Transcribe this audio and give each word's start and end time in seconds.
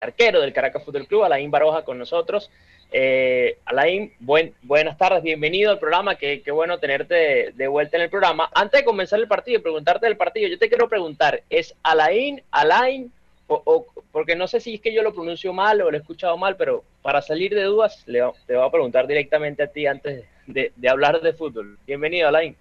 arquero 0.00 0.40
del 0.40 0.54
Caracas 0.54 0.82
Fútbol 0.82 1.06
Club, 1.06 1.24
Alain 1.24 1.50
Baroja 1.50 1.84
con 1.84 1.98
nosotros. 1.98 2.50
Eh, 2.90 3.58
Alain, 3.66 4.14
buen, 4.18 4.54
buenas 4.62 4.96
tardes, 4.96 5.22
bienvenido 5.22 5.70
al 5.70 5.78
programa, 5.78 6.14
qué, 6.14 6.42
bueno 6.50 6.78
tenerte 6.78 7.52
de, 7.52 7.68
vuelta 7.68 7.98
en 7.98 8.04
el 8.04 8.10
programa. 8.10 8.50
Antes 8.54 8.80
de 8.80 8.84
comenzar 8.86 9.20
el 9.20 9.28
partido 9.28 9.60
preguntarte 9.60 10.06
del 10.06 10.16
partido, 10.16 10.48
yo 10.48 10.58
te 10.58 10.70
quiero 10.70 10.88
preguntar, 10.88 11.42
¿es 11.50 11.74
Alain, 11.82 12.42
Alain, 12.50 13.12
o, 13.46 13.86
porque 14.10 14.36
no 14.36 14.48
sé 14.48 14.60
si 14.60 14.76
es 14.76 14.80
que 14.80 14.94
yo 14.94 15.02
lo 15.02 15.12
pronuncio 15.12 15.52
mal 15.52 15.82
o 15.82 15.90
lo 15.90 15.96
he 15.96 16.00
escuchado 16.00 16.38
mal, 16.38 16.56
pero 16.56 16.82
para 17.02 17.20
salir 17.20 17.54
de 17.54 17.64
dudas, 17.64 18.02
le, 18.06 18.20
te 18.46 18.56
voy 18.56 18.66
a 18.66 18.70
preguntar 18.70 19.06
directamente 19.06 19.64
a 19.64 19.66
ti 19.66 19.86
antes 19.86 20.24
de, 20.46 20.72
hablar 20.88 21.20
de 21.20 21.34
fútbol. 21.34 21.78
Bienvenido, 21.86 22.26
Alain. 22.26 22.56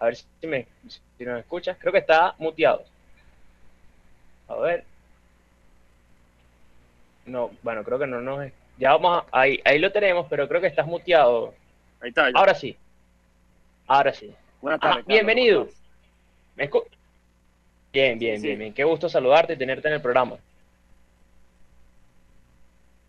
A 0.00 0.06
ver 0.06 0.16
si 0.16 0.46
me 0.48 0.66
si 0.88 1.24
escuchas, 1.24 1.76
creo 1.78 1.92
que 1.92 2.00
está 2.00 2.34
muteado. 2.38 2.82
A 4.48 4.56
ver. 4.56 4.87
No, 7.28 7.50
bueno, 7.62 7.84
creo 7.84 7.98
que 7.98 8.06
no 8.06 8.20
nos. 8.20 8.50
Ya 8.78 8.92
vamos 8.92 9.24
a, 9.30 9.40
ahí, 9.40 9.60
ahí 9.64 9.78
lo 9.78 9.92
tenemos, 9.92 10.26
pero 10.30 10.48
creo 10.48 10.60
que 10.60 10.66
estás 10.66 10.86
muteado. 10.86 11.54
Ahí 12.00 12.08
está. 12.08 12.30
Ahora 12.34 12.54
sí. 12.54 12.76
Ahora 13.86 14.12
sí. 14.12 14.32
Buenas 14.60 14.80
tardes. 14.80 15.06
bienvenido. 15.06 15.68
bien, 17.92 18.18
bien, 18.18 18.42
bien, 18.42 18.58
bien. 18.58 18.74
Qué 18.74 18.84
gusto 18.84 19.08
saludarte 19.08 19.52
y 19.52 19.56
tenerte 19.56 19.88
en 19.88 19.94
el 19.94 20.02
programa. 20.02 20.36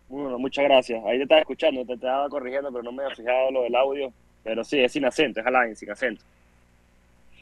Bueno, 0.08 0.38
muchas 0.38 0.64
gracias. 0.64 1.02
Ahí 1.04 1.18
te 1.18 1.22
estaba 1.22 1.40
escuchando, 1.40 1.84
te 1.84 1.94
estaba 1.94 2.28
corrigiendo, 2.28 2.70
pero 2.70 2.82
no 2.82 2.92
me 2.92 3.04
había 3.04 3.14
fijado 3.14 3.50
lo 3.52 3.62
del 3.62 3.74
audio. 3.76 4.12
Pero 4.42 4.64
sí, 4.64 4.80
es 4.80 4.92
sin 4.92 5.04
acento, 5.04 5.40
es 5.40 5.46
Alain, 5.46 5.76
sin 5.76 5.90
acento. 5.90 6.24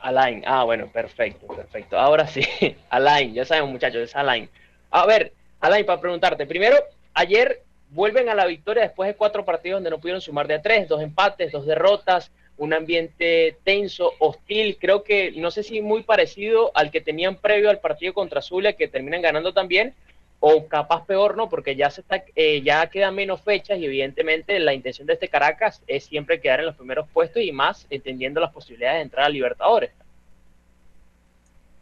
Alain, 0.01 0.43
ah, 0.47 0.65
bueno, 0.65 0.87
perfecto, 0.87 1.47
perfecto. 1.47 1.99
Ahora 1.99 2.27
sí, 2.27 2.43
Alain, 2.91 3.35
ya 3.35 3.45
sabemos 3.45 3.71
muchachos, 3.71 4.03
es 4.03 4.15
Alain. 4.15 4.49
A 4.91 5.07
ver, 5.07 5.33
Alain, 5.61 5.85
para 5.85 6.01
preguntarte, 6.01 6.47
primero, 6.47 6.77
ayer 7.15 7.63
vuelven 7.91 8.29
a 8.29 8.35
la 8.35 8.47
victoria 8.47 8.85
después 8.85 9.09
de 9.09 9.17
cuatro 9.17 9.45
partidos 9.45 9.79
donde 9.79 9.91
no 9.91 9.99
pudieron 9.99 10.21
sumar 10.21 10.47
de 10.47 10.55
a 10.55 10.63
tres, 10.63 10.89
dos 10.89 11.03
empates, 11.03 11.53
dos 11.53 11.67
derrotas, 11.67 12.31
un 12.59 12.75
ambiente 12.75 13.57
tenso, 13.65 14.13
hostil, 14.19 14.77
creo 14.81 15.05
que 15.05 15.33
no 15.37 15.51
sé 15.51 15.63
si 15.63 15.81
muy 15.81 16.03
parecido 16.03 16.73
al 16.75 16.91
que 16.91 17.01
tenían 17.01 17.37
previo 17.37 17.71
al 17.71 17.79
partido 17.79 18.13
contra 18.13 18.43
Zulia, 18.43 18.75
que 18.75 18.89
terminan 18.89 19.23
ganando 19.23 19.53
también, 19.53 19.95
o 20.41 20.67
capaz 20.67 21.07
peor, 21.07 21.37
¿no? 21.37 21.49
Porque 21.49 21.75
ya 21.77 21.91
se 21.91 22.01
está, 22.01 22.23
eh, 22.37 22.63
ya 22.63 22.89
quedan 22.91 23.15
menos 23.15 23.43
fechas 23.43 23.79
y 23.79 23.87
evidentemente 23.87 24.59
la 24.61 24.75
intención 24.75 25.07
de 25.07 25.15
este 25.15 25.29
Caracas 25.29 25.83
es 25.87 26.05
siempre 26.05 26.41
quedar 26.41 26.61
en 26.61 26.67
los 26.67 26.77
primeros 26.77 27.09
puestos 27.09 27.43
y 27.43 27.51
más 27.53 27.87
entendiendo 27.91 28.41
las 28.41 28.53
posibilidades 28.53 28.99
de 28.99 29.03
entrar 29.03 29.27
a 29.27 29.31
Libertadores. 29.31 29.91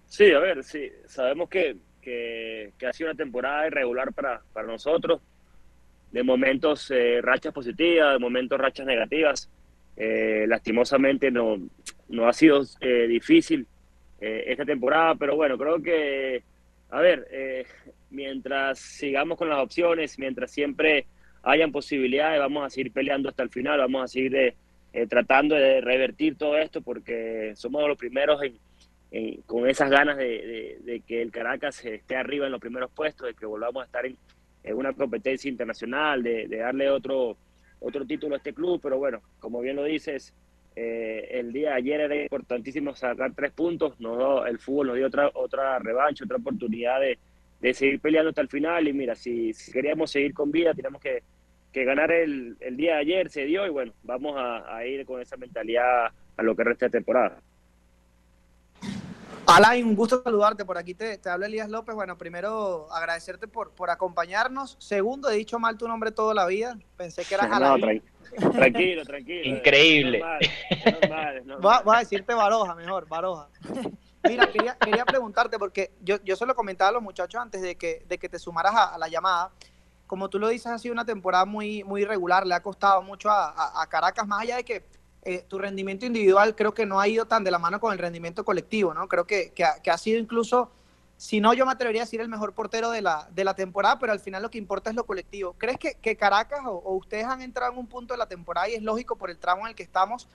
Sí, 0.08 0.30
a 0.32 0.38
ver, 0.38 0.62
sí, 0.62 0.90
sabemos 1.06 1.50
que, 1.50 1.76
que, 2.06 2.86
ha 2.86 2.92
sido 2.92 3.10
una 3.10 3.16
temporada 3.16 3.66
irregular 3.66 4.12
para, 4.12 4.40
para 4.52 4.66
nosotros, 4.66 5.20
de 6.12 6.22
momentos 6.22 6.90
eh, 6.90 7.20
rachas 7.20 7.52
positivas, 7.52 8.12
de 8.12 8.18
momentos 8.18 8.58
rachas 8.58 8.86
negativas. 8.86 9.50
Eh, 9.96 10.44
lastimosamente 10.46 11.30
no, 11.30 11.58
no 12.08 12.28
ha 12.28 12.32
sido 12.32 12.62
difícil 13.08 13.66
esta 14.18 14.64
temporada, 14.64 15.14
pero 15.14 15.36
bueno, 15.36 15.58
creo 15.58 15.82
que, 15.82 16.42
a 16.90 17.00
ver, 17.00 17.26
mientras 18.10 18.78
sigamos 18.78 19.36
con 19.36 19.50
las 19.50 19.58
opciones, 19.58 20.18
mientras 20.18 20.50
siempre 20.50 21.06
hayan 21.46 21.70
posibilidades, 21.70 22.40
vamos 22.40 22.66
a 22.66 22.70
seguir 22.70 22.92
peleando 22.92 23.28
hasta 23.28 23.44
el 23.44 23.50
final, 23.50 23.78
vamos 23.78 24.02
a 24.02 24.08
seguir 24.08 24.34
eh, 24.34 24.56
eh, 24.92 25.06
tratando 25.06 25.54
de 25.54 25.80
revertir 25.80 26.36
todo 26.36 26.58
esto 26.58 26.82
porque 26.82 27.52
somos 27.54 27.86
los 27.86 27.96
primeros 27.96 28.40
con 29.46 29.68
esas 29.68 29.90
ganas 29.90 30.16
de, 30.16 31.02
que 31.06 31.22
el 31.22 31.30
Caracas 31.30 31.84
esté 31.84 32.16
arriba 32.16 32.46
en 32.46 32.52
los 32.52 32.60
primeros 32.60 32.90
puestos, 32.90 33.26
de 33.26 33.34
que 33.34 33.46
volvamos 33.46 33.82
a 33.82 33.86
estar 33.86 34.06
en, 34.06 34.16
una 34.74 34.92
competencia 34.92 35.48
internacional, 35.48 36.22
de, 36.22 36.48
darle 36.48 36.90
otro, 36.90 37.36
otro 37.80 38.04
título 38.04 38.34
a 38.34 38.38
este 38.38 38.52
club, 38.52 38.80
pero 38.82 38.98
bueno, 38.98 39.20
como 39.38 39.60
bien 39.60 39.76
lo 39.76 39.84
dices, 39.84 40.34
eh, 40.74 41.28
el 41.30 41.52
día 41.52 41.70
de 41.70 41.76
ayer 41.76 42.00
era 42.00 42.22
importantísimo 42.22 42.94
sacar 42.94 43.32
tres 43.34 43.52
puntos, 43.52 43.94
el 44.46 44.58
fútbol 44.58 44.88
nos 44.88 44.96
dio 44.96 45.06
otra, 45.06 45.30
otra 45.32 45.78
revancha, 45.78 46.24
otra 46.24 46.36
oportunidad 46.36 47.00
de 47.00 47.74
seguir 47.74 47.98
peleando 48.00 48.28
hasta 48.28 48.42
el 48.42 48.48
final. 48.48 48.86
Y 48.86 48.92
mira, 48.92 49.14
si, 49.14 49.52
queríamos 49.72 50.10
seguir 50.10 50.34
con 50.34 50.50
vida, 50.50 50.74
tenemos 50.74 51.00
que, 51.00 51.22
ganar 51.72 52.10
el, 52.10 52.56
día 52.72 52.94
de 52.94 53.00
ayer, 53.00 53.30
se 53.30 53.44
dio 53.44 53.66
y 53.66 53.70
bueno, 53.70 53.92
vamos 54.02 54.34
a, 54.38 54.86
ir 54.86 55.04
con 55.04 55.20
esa 55.20 55.36
mentalidad 55.36 56.06
a 56.36 56.42
lo 56.42 56.56
que 56.56 56.64
resta 56.64 56.86
de 56.86 56.90
temporada. 56.90 57.40
Alain, 59.56 59.86
un 59.86 59.96
gusto 59.96 60.22
saludarte. 60.22 60.66
Por 60.66 60.76
aquí 60.76 60.92
te, 60.92 61.16
te 61.16 61.30
habla 61.30 61.46
Elías 61.46 61.70
López. 61.70 61.94
Bueno, 61.94 62.18
primero 62.18 62.92
agradecerte 62.92 63.48
por, 63.48 63.70
por 63.70 63.88
acompañarnos. 63.88 64.76
Segundo, 64.78 65.30
he 65.30 65.36
dicho 65.36 65.58
mal 65.58 65.78
tu 65.78 65.88
nombre 65.88 66.12
toda 66.12 66.34
la 66.34 66.44
vida. 66.44 66.76
Pensé 66.94 67.24
que 67.24 67.36
eras 67.36 67.50
Alain. 67.52 68.02
tranquilo, 68.52 69.02
tranquilo. 69.04 69.56
Increíble. 69.56 70.22
Voy, 71.58 71.96
a, 71.96 71.98
decirte 72.00 72.34
Baroja 72.34 72.74
mejor, 72.74 73.08
Baroja. 73.08 73.48
Mira, 74.24 74.46
quería, 74.50 75.04
preguntarte, 75.06 75.58
porque 75.58 75.92
yo, 76.02 76.22
yo 76.22 76.36
se 76.36 76.44
lo 76.44 76.54
comentaba 76.54 76.90
a 76.90 76.92
los 76.92 77.02
muchachos 77.02 77.40
antes 77.40 77.62
de 77.62 77.76
que, 77.76 78.04
de 78.06 78.18
que 78.18 78.28
te 78.28 78.38
sumaras 78.38 78.74
a, 78.74 78.98
la 78.98 79.08
llamada. 79.08 79.52
Como 80.06 80.28
tú 80.28 80.38
lo 80.38 80.48
dices, 80.48 80.66
ha 80.66 80.78
sido 80.78 80.92
una 80.92 81.06
temporada 81.06 81.46
muy, 81.46 81.82
muy 81.82 82.02
irregular, 82.02 82.46
le 82.46 82.54
ha 82.54 82.62
costado 82.62 83.00
mucho 83.02 83.30
a, 83.30 83.86
Caracas, 83.88 84.26
más 84.26 84.42
allá 84.42 84.56
de 84.56 84.64
que 84.64 84.84
eh, 85.26 85.44
tu 85.46 85.58
rendimiento 85.58 86.06
individual 86.06 86.54
creo 86.54 86.72
que 86.72 86.86
no 86.86 87.00
ha 87.00 87.08
ido 87.08 87.26
tan 87.26 87.44
de 87.44 87.50
la 87.50 87.58
mano 87.58 87.80
con 87.80 87.92
el 87.92 87.98
rendimiento 87.98 88.44
colectivo, 88.44 88.94
¿no? 88.94 89.08
Creo 89.08 89.26
que, 89.26 89.52
que, 89.52 89.90
ha, 89.90 89.98
sido 89.98 90.18
incluso, 90.18 90.70
si 91.16 91.40
no, 91.40 91.52
yo 91.52 91.66
me 91.66 91.72
atrevería 91.72 92.02
a 92.02 92.04
decir 92.04 92.20
el 92.20 92.28
mejor 92.28 92.54
portero 92.54 92.90
de 92.90 93.02
la, 93.02 93.28
de 93.32 93.44
la 93.44 93.54
temporada, 93.54 93.98
pero 93.98 94.12
al 94.12 94.20
final 94.20 94.42
lo 94.42 94.50
que 94.50 94.58
importa 94.58 94.90
es 94.90 94.96
lo 94.96 95.04
colectivo. 95.04 95.54
¿Crees 95.58 95.78
que, 95.78 95.94
que 95.94 96.16
Caracas 96.16 96.60
o, 96.64 96.70
o, 96.70 96.94
ustedes 96.94 97.26
han 97.26 97.42
entrado 97.42 97.72
en 97.72 97.78
un 97.78 97.86
punto 97.86 98.14
de 98.14 98.18
la 98.18 98.26
temporada 98.26 98.68
y 98.68 98.74
es 98.74 98.82
lógico 98.82 99.16
por 99.16 99.30
el 99.30 99.38
tramo 99.38 99.62
en 99.62 99.68
el 99.68 99.74
que 99.74 99.82
estamos? 99.82 100.28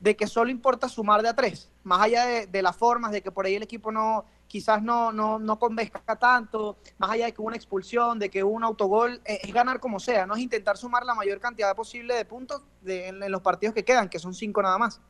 de 0.00 0.16
que 0.16 0.26
solo 0.26 0.50
importa 0.50 0.88
sumar 0.88 1.22
de 1.22 1.28
a 1.28 1.34
tres, 1.34 1.70
más 1.82 2.00
allá 2.00 2.46
de, 2.46 2.62
las 2.62 2.76
formas, 2.76 3.12
de 3.12 3.22
que 3.22 3.30
por 3.30 3.46
ahí 3.46 3.54
el 3.54 3.62
equipo 3.62 3.90
no 3.90 4.24
quizás 4.48 4.82
no, 4.82 5.12
no, 5.12 5.38
no 5.38 5.58
convenzca 5.58 6.16
tanto, 6.16 6.78
más 6.98 7.10
allá 7.10 7.26
de 7.26 7.32
que 7.32 7.42
una 7.42 7.56
expulsión, 7.56 8.18
de 8.18 8.30
que 8.30 8.42
un 8.42 8.64
autogol, 8.64 9.20
eh, 9.24 9.38
es 9.42 9.52
ganar 9.52 9.78
como 9.78 10.00
sea, 10.00 10.26
no 10.26 10.34
es 10.34 10.40
intentar 10.40 10.76
sumar 10.76 11.04
la 11.04 11.14
mayor 11.14 11.38
cantidad 11.38 11.76
posible 11.76 12.14
de 12.14 12.24
puntos 12.24 12.62
en, 12.86 13.20
los 13.30 13.42
partidos 13.42 13.74
que 13.74 13.84
quedan, 13.84 14.08
que 14.08 14.18
son 14.18 14.34
cinco 14.34 14.62
nada 14.62 14.78
más. 14.78 15.00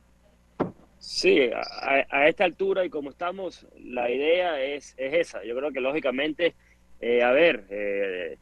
Sí, 0.99 1.49
a, 1.51 2.27
esta 2.27 2.43
altura 2.43 2.85
y 2.85 2.89
como 2.89 3.09
estamos, 3.09 3.65
la 3.79 4.11
idea 4.11 4.61
es, 4.61 4.93
es 4.97 5.13
esa. 5.13 5.43
Yo 5.43 5.55
creo 5.55 5.71
que 5.71 5.79
lógicamente, 5.79 6.55
eh, 6.99 7.23
a 7.23 7.31
ver, 7.31 7.65
eh, 7.69 8.37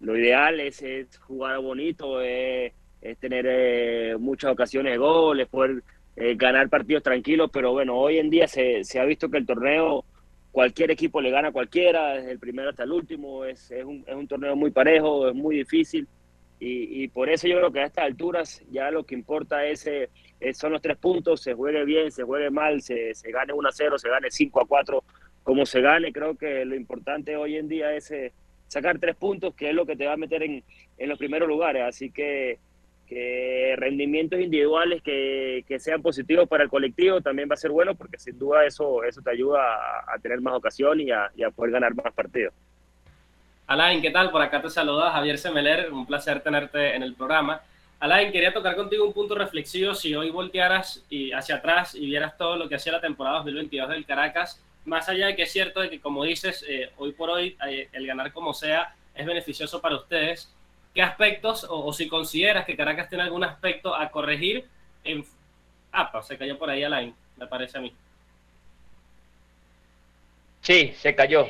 lo 0.00 0.16
ideal 0.16 0.60
es, 0.60 0.84
jugar 1.26 1.58
bonito, 1.60 2.20
es 2.20 2.74
es 3.00 3.18
tener 3.18 3.46
eh, 3.48 4.16
muchas 4.18 4.50
ocasiones 4.50 4.92
de 4.92 4.98
goles, 4.98 5.48
poder 5.48 5.82
eh, 6.16 6.34
ganar 6.36 6.68
partidos 6.68 7.02
tranquilos, 7.02 7.50
pero 7.52 7.72
bueno, 7.72 7.96
hoy 7.96 8.18
en 8.18 8.30
día 8.30 8.48
se, 8.48 8.84
se, 8.84 8.98
ha 8.98 9.04
visto 9.04 9.30
que 9.30 9.38
el 9.38 9.46
torneo, 9.46 10.04
cualquier 10.56 10.90
equipo 10.90 11.20
le 11.20 11.30
gana 11.30 11.48
a 11.48 11.52
cualquiera, 11.52 12.14
desde 12.14 12.32
el 12.32 12.38
primero 12.38 12.70
hasta 12.70 12.84
el 12.84 12.90
último, 12.90 13.44
es, 13.44 13.70
es, 13.70 13.84
un, 13.84 14.02
es 14.06 14.14
un 14.14 14.26
torneo 14.26 14.56
muy 14.56 14.70
parejo, 14.70 15.28
es 15.28 15.34
muy 15.34 15.56
difícil, 15.56 16.08
y, 16.58 17.02
y, 17.02 17.08
por 17.08 17.28
eso 17.28 17.46
yo 17.46 17.58
creo 17.58 17.70
que 17.70 17.80
a 17.80 17.84
estas 17.84 18.06
alturas 18.06 18.62
ya 18.70 18.90
lo 18.90 19.04
que 19.04 19.14
importa 19.14 19.66
es, 19.66 19.86
eh, 19.86 20.08
son 20.54 20.72
los 20.72 20.80
tres 20.80 20.96
puntos, 20.96 21.42
se 21.42 21.52
juegue 21.52 21.84
bien, 21.84 22.10
se 22.10 22.22
juegue 22.22 22.48
mal, 22.48 22.80
se, 22.80 23.14
se 23.14 23.30
gane 23.30 23.52
1 23.52 23.68
a 23.68 23.70
0, 23.70 23.98
se 23.98 24.08
gane 24.08 24.30
5 24.30 24.62
a 24.62 24.66
4, 24.66 25.04
como 25.42 25.66
se 25.66 25.82
gane, 25.82 26.10
creo 26.10 26.38
que 26.38 26.64
lo 26.64 26.74
importante 26.74 27.36
hoy 27.36 27.56
en 27.56 27.68
día 27.68 27.92
es 27.92 28.10
sacar 28.66 28.98
tres 28.98 29.14
puntos, 29.14 29.54
que 29.54 29.68
es 29.68 29.74
lo 29.74 29.84
que 29.84 29.94
te 29.94 30.06
va 30.06 30.14
a 30.14 30.16
meter 30.16 30.42
en, 30.42 30.64
en 30.96 31.08
los 31.10 31.18
primeros 31.18 31.46
lugares, 31.50 31.82
así 31.82 32.10
que 32.10 32.60
que 33.06 33.74
rendimientos 33.76 34.40
individuales 34.40 35.02
que, 35.02 35.64
sean 35.78 36.02
positivos 36.02 36.48
para 36.48 36.64
el 36.64 36.70
colectivo 36.70 37.20
también 37.20 37.48
va 37.48 37.54
a 37.54 37.58
ser 37.58 37.70
bueno 37.70 37.94
porque 37.94 38.18
sin 38.18 38.38
duda 38.38 38.64
eso, 38.64 39.04
eso 39.04 39.20
te 39.22 39.30
ayuda 39.30 39.60
a, 40.06 40.18
tener 40.20 40.40
más 40.40 40.54
ocasión 40.54 41.00
y 41.00 41.10
a, 41.10 41.30
poder 41.54 41.72
ganar 41.72 41.94
más 41.94 42.12
partidos. 42.12 42.52
Alain, 43.66 44.00
¿qué 44.00 44.10
tal? 44.10 44.30
Por 44.30 44.42
acá 44.42 44.62
te 44.62 44.70
saluda 44.70 45.10
Javier 45.10 45.38
Semeler, 45.38 45.92
un 45.92 46.06
placer 46.06 46.40
tenerte 46.40 46.94
en 46.94 47.02
el 47.02 47.14
programa. 47.14 47.60
Alain, 47.98 48.30
quería 48.30 48.52
tocar 48.52 48.76
contigo 48.76 49.06
un 49.06 49.12
punto 49.12 49.34
reflexivo. 49.34 49.94
Si 49.94 50.14
hoy 50.14 50.30
voltearas 50.30 51.04
y 51.08 51.32
hacia 51.32 51.56
atrás 51.56 51.94
y 51.94 52.06
vieras 52.06 52.36
todo 52.36 52.56
lo 52.56 52.68
que 52.68 52.76
hacía 52.76 52.92
la 52.92 53.00
temporada 53.00 53.38
2022 53.38 53.88
del 53.88 54.04
Caracas, 54.04 54.62
más 54.84 55.08
allá 55.08 55.26
de 55.26 55.36
que 55.36 55.42
es 55.42 55.52
cierto 55.52 55.80
de 55.80 55.90
que, 55.90 56.00
como 56.00 56.24
dices, 56.24 56.64
eh, 56.68 56.90
hoy 56.96 57.12
por 57.12 57.30
hoy 57.30 57.56
eh, 57.68 57.88
el 57.92 58.06
ganar 58.06 58.32
como 58.32 58.54
sea 58.54 58.94
es 59.14 59.26
beneficioso 59.26 59.80
para 59.80 59.96
ustedes, 59.96 60.54
qué 60.96 61.02
aspectos, 61.02 61.66
o, 61.68 61.92
si 61.92 62.08
consideras 62.08 62.64
que 62.64 62.74
Caracas 62.74 63.10
tiene 63.10 63.24
algún 63.24 63.44
aspecto 63.44 63.94
a 63.94 64.08
corregir 64.10 64.66
en... 65.04 65.22
Ah, 65.92 66.10
pues 66.10 66.26
se 66.26 66.38
cayó 66.38 66.58
por 66.58 66.70
ahí 66.70 66.82
Alain, 66.82 67.14
me 67.36 67.46
parece 67.46 67.76
a 67.76 67.82
mí. 67.82 67.94
Sí, 70.62 70.94
se 70.96 71.14
cayó. 71.14 71.46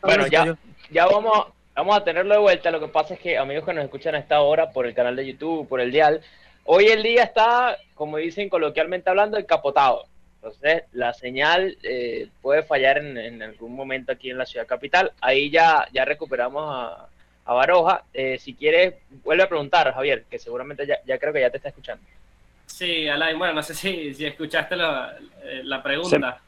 Bueno, 0.00 0.28
ya, 0.28 0.56
ya 0.88 1.06
vamos, 1.06 1.48
vamos 1.74 1.96
a 1.96 2.04
tenerlo 2.04 2.34
de 2.34 2.40
vuelta. 2.40 2.70
Lo 2.70 2.78
que 2.78 2.86
pasa 2.86 3.14
es 3.14 3.20
que, 3.20 3.36
amigos 3.36 3.64
que 3.64 3.74
nos 3.74 3.84
escuchan 3.84 4.14
a 4.14 4.20
esta 4.20 4.40
hora 4.40 4.70
por 4.70 4.86
el 4.86 4.94
canal 4.94 5.16
de 5.16 5.26
YouTube, 5.26 5.68
por 5.68 5.80
el 5.80 5.90
dial, 5.90 6.20
hoy 6.64 6.86
el 6.86 7.02
día 7.02 7.24
está, 7.24 7.76
como 7.96 8.18
dicen 8.18 8.48
coloquialmente 8.48 9.10
hablando, 9.10 9.36
encapotado. 9.36 10.06
Entonces, 10.36 10.84
la 10.92 11.12
señal 11.12 11.76
eh, 11.82 12.28
puede 12.40 12.62
fallar 12.62 12.98
en, 12.98 13.42
algún 13.42 13.74
momento 13.74 14.12
aquí 14.12 14.30
en 14.30 14.38
la 14.38 14.46
ciudad 14.46 14.64
capital. 14.64 15.10
Ahí 15.20 15.50
ya, 15.50 15.88
ya 15.92 16.04
recuperamos 16.04 16.62
a, 16.72 17.08
a 17.46 17.54
Baroja. 17.54 18.04
Eh, 18.12 18.38
si 18.38 18.54
quieres, 18.54 18.94
vuelve 19.24 19.44
a 19.44 19.48
preguntar, 19.48 19.92
Javier, 19.94 20.24
que 20.28 20.38
seguramente 20.38 20.86
ya, 20.86 20.98
ya 21.06 21.18
creo 21.18 21.32
que 21.32 21.40
ya 21.40 21.50
te 21.50 21.56
está 21.56 21.70
escuchando. 21.70 22.04
Sí, 22.66 23.08
Alain, 23.08 23.38
bueno, 23.38 23.54
no 23.54 23.62
sé 23.62 23.74
si, 23.74 24.12
si 24.12 24.26
escuchaste 24.26 24.76
la, 24.76 25.16
eh, 25.42 25.62
la 25.64 25.82
pregunta. 25.82 26.40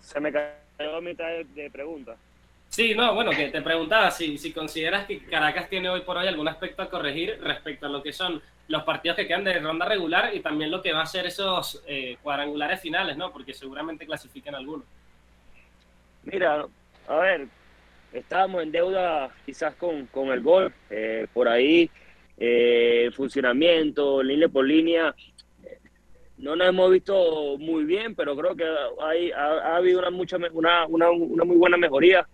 Se 0.00 0.20
me, 0.20 0.32
cayó 0.32 0.96
a 0.96 1.00
mitad 1.00 1.28
de, 1.54 1.70
pregunta. 1.70 2.16
Sí, 2.68 2.94
no, 2.94 3.14
bueno, 3.14 3.32
que 3.32 3.48
te 3.48 3.60
preguntaba 3.60 4.10
si, 4.10 4.38
si 4.38 4.52
consideras 4.52 5.06
que 5.06 5.18
Caracas 5.24 5.68
tiene 5.68 5.90
hoy 5.90 6.00
por 6.00 6.16
hoy 6.16 6.26
algún 6.26 6.48
aspecto 6.48 6.82
a 6.82 6.88
corregir 6.88 7.38
respecto 7.42 7.86
a 7.86 7.90
lo 7.90 8.02
que 8.02 8.12
son 8.12 8.40
los 8.68 8.82
partidos 8.84 9.16
que 9.16 9.26
quedan 9.26 9.44
de 9.44 9.58
ronda 9.58 9.86
regular 9.86 10.34
y 10.34 10.40
también 10.40 10.70
lo 10.70 10.80
que 10.80 10.92
va 10.92 11.02
a 11.02 11.06
ser 11.06 11.26
esos 11.26 11.82
eh, 11.86 12.16
cuadrangulares 12.22 12.80
finales, 12.80 13.16
¿no? 13.16 13.30
Porque 13.30 13.52
seguramente 13.52 14.06
clasifican 14.06 14.54
algunos. 14.54 14.86
Mira, 16.24 16.66
a 17.08 17.16
ver, 17.16 17.48
estábamos 18.12 18.62
en 18.62 18.72
deuda 18.72 19.30
quizás 19.44 19.74
con, 19.74 20.06
con 20.06 20.28
el 20.28 20.40
gol, 20.40 20.72
eh, 20.90 21.26
por 21.32 21.48
ahí 21.48 21.90
eh, 22.38 23.10
funcionamiento, 23.14 24.22
línea 24.22 24.48
por 24.48 24.64
línea, 24.64 25.14
no 26.42 26.56
nos 26.56 26.68
hemos 26.68 26.90
visto 26.90 27.56
muy 27.58 27.84
bien, 27.84 28.16
pero 28.16 28.36
creo 28.36 28.56
que 28.56 28.64
hay, 29.00 29.30
ha, 29.30 29.76
habido 29.76 30.00
una, 30.00 30.10
mucha, 30.10 30.36
una, 30.52 30.86
una, 30.86 31.10
una 31.10 31.44
muy 31.44 31.56
buena 31.56 31.76
mejoría. 31.76 32.26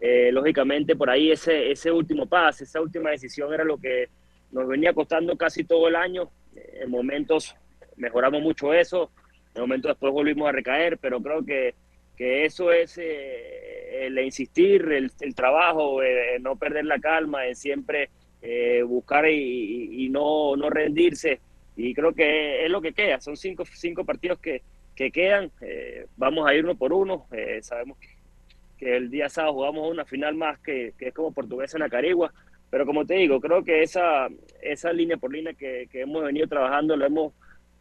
Eh, 0.00 0.32
lógicamente, 0.32 0.96
por 0.96 1.08
ahí 1.08 1.30
ese, 1.30 1.70
ese 1.70 1.92
último 1.92 2.26
pase, 2.26 2.64
esa 2.64 2.80
última 2.80 3.10
decisión 3.10 3.54
era 3.54 3.62
lo 3.62 3.78
que 3.78 4.08
nos 4.50 4.66
venía 4.66 4.92
costando 4.92 5.36
casi 5.36 5.62
todo 5.62 5.86
el 5.86 5.94
año. 5.94 6.28
En 6.56 6.90
momentos 6.90 7.54
mejoramos 7.96 8.42
mucho 8.42 8.74
eso, 8.74 9.12
en 9.54 9.60
momentos 9.60 9.90
después 9.90 10.12
volvimos 10.12 10.48
a 10.48 10.52
recaer, 10.52 10.98
pero 10.98 11.22
creo 11.22 11.44
que, 11.44 11.76
que 12.16 12.44
eso 12.44 12.72
es 12.72 12.98
eh, 12.98 14.06
el 14.06 14.18
insistir, 14.18 14.82
el, 14.92 15.10
el 15.20 15.34
trabajo, 15.34 16.02
eh, 16.02 16.38
no 16.40 16.56
perder 16.56 16.84
la 16.84 16.98
calma, 16.98 17.46
en 17.46 17.56
siempre 17.56 18.10
eh, 18.40 18.82
buscar 18.82 19.28
y, 19.28 20.04
y, 20.04 20.08
no, 20.08 20.56
no 20.56 20.70
rendirse. 20.70 21.40
Y 21.76 21.94
creo 21.94 22.12
que 22.12 22.64
es 22.64 22.70
lo 22.70 22.80
que 22.80 22.92
queda, 22.92 23.20
son 23.20 23.36
cinco, 23.36 23.64
cinco 23.64 24.04
partidos 24.04 24.38
que, 24.38 24.62
que 24.94 25.10
quedan, 25.10 25.50
vamos 26.16 26.46
a 26.46 26.54
ir 26.54 26.64
uno 26.64 26.74
por 26.74 26.92
uno, 26.92 27.26
sabemos 27.62 27.96
que, 27.98 28.08
que, 28.76 28.96
el 28.96 29.10
día 29.10 29.30
sábado 29.30 29.54
jugamos 29.54 29.90
una 29.90 30.04
final 30.04 30.34
más 30.34 30.58
que, 30.58 30.92
que 30.98 31.08
es 31.08 31.14
como 31.14 31.32
Portuguesa 31.32 31.78
en 31.78 31.82
la 31.82 31.88
Carigua, 31.88 32.30
pero 32.72 32.86
como 32.86 33.04
te 33.04 33.16
digo, 33.16 33.38
creo 33.38 33.62
que 33.62 33.82
esa, 33.82 34.28
esa 34.62 34.94
línea 34.94 35.18
por 35.18 35.30
línea 35.30 35.52
que, 35.52 35.86
hemos 35.92 36.24
venido 36.24 36.46
trabajando 36.46 36.96
lo 36.96 37.04
hemos 37.04 37.34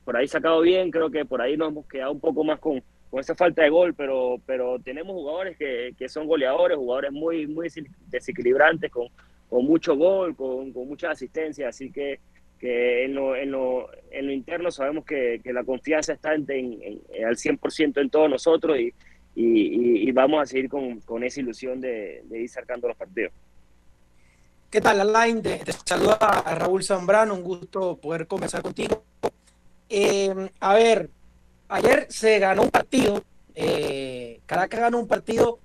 por 0.04 0.18
ahí 0.18 0.28
sacado 0.28 0.60
bien, 0.60 0.92
creo 0.92 1.10
que 1.10 1.24
por 1.24 1.42
ahí 1.42 1.56
nos 1.56 1.70
hemos 1.70 1.88
quedado 1.88 2.12
un 2.12 2.20
poco 2.20 2.44
más 2.44 2.60
con, 2.60 2.84
con 3.12 3.20
esa 3.20 3.36
falta 3.36 3.62
de 3.62 3.70
gol, 3.70 3.94
pero, 3.94 4.40
pero 4.46 4.80
tenemos 4.80 5.14
jugadores 5.14 5.58
que, 5.58 5.94
que 6.00 6.08
son 6.08 6.28
goleadores, 6.28 6.78
jugadores 6.78 7.12
muy, 7.12 7.46
muy 7.46 7.68
desequilibrantes, 8.08 8.90
con, 8.90 9.10
con 9.50 9.66
mucho 9.66 9.98
gol, 9.98 10.34
con, 10.34 10.72
con 10.72 10.88
mucha 10.88 11.12
asistencia, 11.12 11.68
así 11.68 11.92
que, 11.92 12.22
que 12.58 13.04
en, 13.04 13.14
lo, 13.14 13.36
en, 13.36 13.52
lo, 13.52 13.90
en 14.12 14.28
lo 14.28 14.32
interno 14.32 14.72
sabemos 14.72 15.04
que, 15.04 15.42
que 15.44 15.52
la 15.52 15.66
confianza 15.66 16.14
está 16.14 16.34
en, 16.34 16.46
en, 16.50 17.02
al 17.26 17.36
100% 17.36 18.00
en 18.00 18.10
todos 18.10 18.30
nosotros 18.30 18.80
y, 18.80 18.94
y, 19.36 20.10
vamos 20.14 20.42
a 20.42 20.46
seguir 20.46 20.70
con, 20.70 21.02
con 21.02 21.24
esa 21.26 21.42
ilusión 21.42 21.82
de, 21.82 22.24
ir 22.32 22.50
sacando 22.50 22.88
los 22.88 22.96
partidos. 22.96 23.34
¿Qué 24.70 24.80
tal, 24.80 25.02
Alain? 25.02 25.42
Te, 25.42 25.58
te 25.58 25.74
saluda 25.74 26.16
a 26.16 26.56
Raúl 26.56 26.82
Zambrano, 26.82 27.34
un 27.34 27.44
gusto 27.44 27.98
poder 27.98 28.26
conversar 28.26 28.62
contigo. 28.62 29.04
Eh, 29.90 30.34
a 30.62 30.74
ver, 30.76 31.10
ayer 31.72 32.06
se 32.10 32.38
ganó 32.38 32.64
un 32.64 32.70
partido, 32.70 33.24
eh, 33.56 34.42
Caracas 34.46 34.82
ganó 34.82 35.00
un 35.00 35.08
partido 35.08 35.60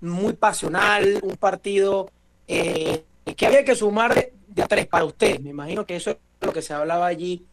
muy 0.00 0.34
pasional, 0.34 1.20
un 1.22 1.36
partido 1.36 2.10
eh, 2.48 3.04
que 3.36 3.46
había 3.46 3.64
que 3.64 3.74
sumar 3.74 4.14
de, 4.14 4.32
tres 4.68 4.86
para 4.86 5.04
usted. 5.04 5.38
Me 5.40 5.50
imagino 5.50 5.86
que 5.86 5.96
eso 5.96 6.10
es 6.10 6.16
lo 6.40 6.52
que 6.52 6.62
se 6.62 6.74
hablaba 6.74 7.06
allí. 7.06 7.46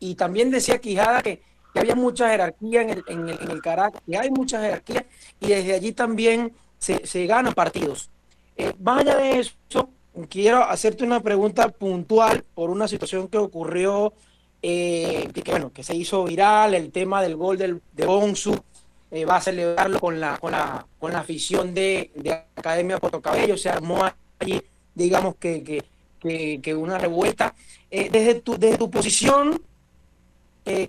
Y 0.00 0.14
también 0.14 0.50
decía 0.50 0.78
Quijada 0.78 1.22
que, 1.22 1.42
había 1.74 1.96
mucha 1.96 2.30
jerarquía 2.30 2.82
en 2.82 2.90
el, 2.90 3.04
en, 3.08 3.28
el, 3.28 3.38
en 3.42 3.50
el, 3.50 3.60
Caracas, 3.60 4.00
que 4.06 4.16
hay 4.16 4.30
mucha 4.30 4.60
jerarquía, 4.60 5.06
y 5.40 5.48
desde 5.48 5.74
allí 5.74 5.92
también 5.92 6.52
se, 6.78 7.04
se 7.04 7.26
ganan 7.26 7.52
partidos. 7.52 8.10
Eh, 8.56 8.72
más 8.80 9.00
allá 9.00 9.16
de 9.16 9.40
eso, 9.40 9.90
quiero 10.28 10.62
hacerte 10.62 11.02
una 11.02 11.18
pregunta 11.18 11.68
puntual 11.68 12.44
por 12.54 12.70
una 12.70 12.86
situación 12.86 13.26
que 13.26 13.38
ocurrió, 13.38 14.12
eh, 14.66 15.28
que, 15.34 15.50
bueno, 15.50 15.70
que 15.74 15.82
se 15.82 15.94
hizo 15.94 16.24
viral, 16.24 16.72
el 16.72 16.90
tema 16.90 17.20
del 17.20 17.36
gol 17.36 17.58
del, 17.58 17.82
de 17.92 18.06
Bonsu, 18.06 18.58
eh, 19.10 19.26
va 19.26 19.36
a 19.36 19.40
celebrarlo 19.42 20.00
con 20.00 20.18
la, 20.18 20.38
con 20.38 20.52
la, 20.52 20.86
con 20.98 21.12
la 21.12 21.18
afición 21.18 21.74
de, 21.74 22.10
de 22.14 22.32
Academia 22.56 22.98
Cabello, 23.22 23.58
se 23.58 23.68
armó 23.68 24.02
allí, 24.38 24.62
digamos 24.94 25.36
que, 25.36 25.62
que, 25.62 26.60
que, 26.62 26.74
una 26.74 26.96
revuelta. 26.96 27.54
Eh, 27.90 28.08
desde, 28.10 28.36
tu, 28.36 28.56
desde 28.56 28.78
tu 28.78 28.90
posición, 28.90 29.60
eh, 30.64 30.88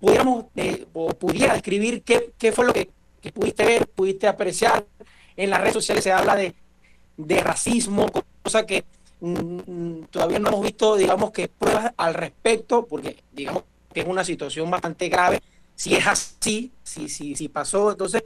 pudiéramos, 0.00 0.46
o 0.92 1.10
pudiera 1.10 1.52
describir 1.54 2.02
qué, 2.02 2.32
qué 2.36 2.50
fue 2.50 2.64
lo 2.64 2.72
que, 2.72 2.90
que 3.22 3.30
pudiste 3.30 3.64
ver, 3.64 3.86
pudiste 3.86 4.26
apreciar. 4.26 4.84
En 5.36 5.50
las 5.50 5.60
redes 5.60 5.74
sociales 5.74 6.02
se 6.02 6.10
habla 6.10 6.34
de 6.34 6.52
de 7.16 7.40
racismo, 7.40 8.06
cosa 8.42 8.66
que 8.66 8.84
mm, 9.20 10.02
todavía 10.10 10.38
no 10.38 10.48
hemos 10.48 10.62
visto, 10.62 10.96
digamos, 10.96 11.30
que 11.30 11.48
pruebas 11.48 11.92
al 11.96 12.14
respecto, 12.14 12.86
porque 12.86 13.22
digamos 13.32 13.64
que 13.92 14.00
es 14.00 14.06
una 14.06 14.24
situación 14.24 14.70
bastante 14.70 15.08
grave. 15.08 15.40
Si 15.74 15.94
es 15.94 16.06
así, 16.06 16.72
si, 16.82 17.08
si, 17.08 17.34
si 17.34 17.48
pasó, 17.48 17.90
entonces 17.92 18.24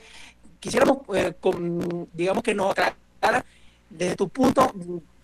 quisiéramos, 0.61 0.99
eh, 1.15 1.35
digamos, 2.13 2.43
que 2.43 2.55
nos 2.55 2.71
aclarara 2.71 3.45
desde 3.89 4.17
tu 4.17 4.29
punto 4.29 4.73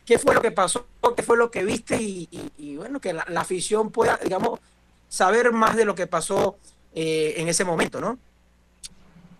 qué 0.04 0.18
fue 0.18 0.34
lo 0.34 0.40
que 0.42 0.52
pasó, 0.52 0.86
qué 1.16 1.22
fue 1.22 1.36
lo 1.36 1.50
que 1.50 1.64
viste 1.64 1.98
y 2.00 2.76
bueno, 2.76 3.00
que 3.00 3.12
la, 3.12 3.24
la, 3.28 3.40
afición 3.40 3.90
pueda, 3.90 4.18
digamos, 4.22 4.60
saber 5.08 5.52
más 5.52 5.76
de 5.76 5.84
lo 5.84 5.94
que 5.94 6.06
pasó 6.06 6.58
eh, 6.94 7.34
en 7.36 7.48
ese 7.48 7.64
momento, 7.64 8.00
¿no? 8.00 8.18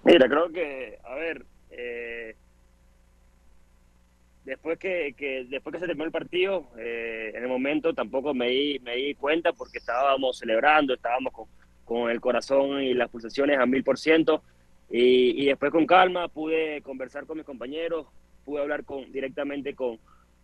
Mira, 0.05 0.29
creo 0.29 0.53
que, 0.53 0.99
a 1.05 1.15
ver, 1.15 1.45
eh, 1.71 2.37
después 4.47 4.79
que, 4.79 5.13
que, 5.17 5.45
después 5.51 5.75
que 5.75 5.81
se 5.81 5.87
terminó 5.87 6.05
el 6.05 6.13
partido, 6.13 6.69
eh, 6.79 7.33
en 7.35 7.43
el 7.43 7.49
momento 7.49 7.93
tampoco 7.93 8.33
me 8.33 8.49
di, 8.49 8.79
me 8.79 8.95
di 8.95 9.15
cuenta 9.15 9.53
porque 9.53 9.79
estábamos 9.79 10.39
celebrando, 10.39 10.95
estábamos 10.95 11.33
con, 11.33 11.47
con 11.85 12.11
el 12.11 12.21
corazón 12.21 12.81
y 12.81 12.95
las 12.95 13.11
pulsaciones 13.11 13.59
a 13.59 13.67
mil 13.67 13.83
por 13.85 13.99
ciento. 13.99 14.43
Y, 14.89 15.47
después 15.47 15.73
con 15.73 15.85
calma 15.85 16.29
pude 16.29 16.81
conversar 16.83 17.27
con 17.27 17.39
mis 17.39 17.45
compañeros, 17.45 18.07
pude 18.45 18.63
hablar 18.63 18.85
con, 18.85 19.11
directamente 19.11 19.75
con, 19.75 19.99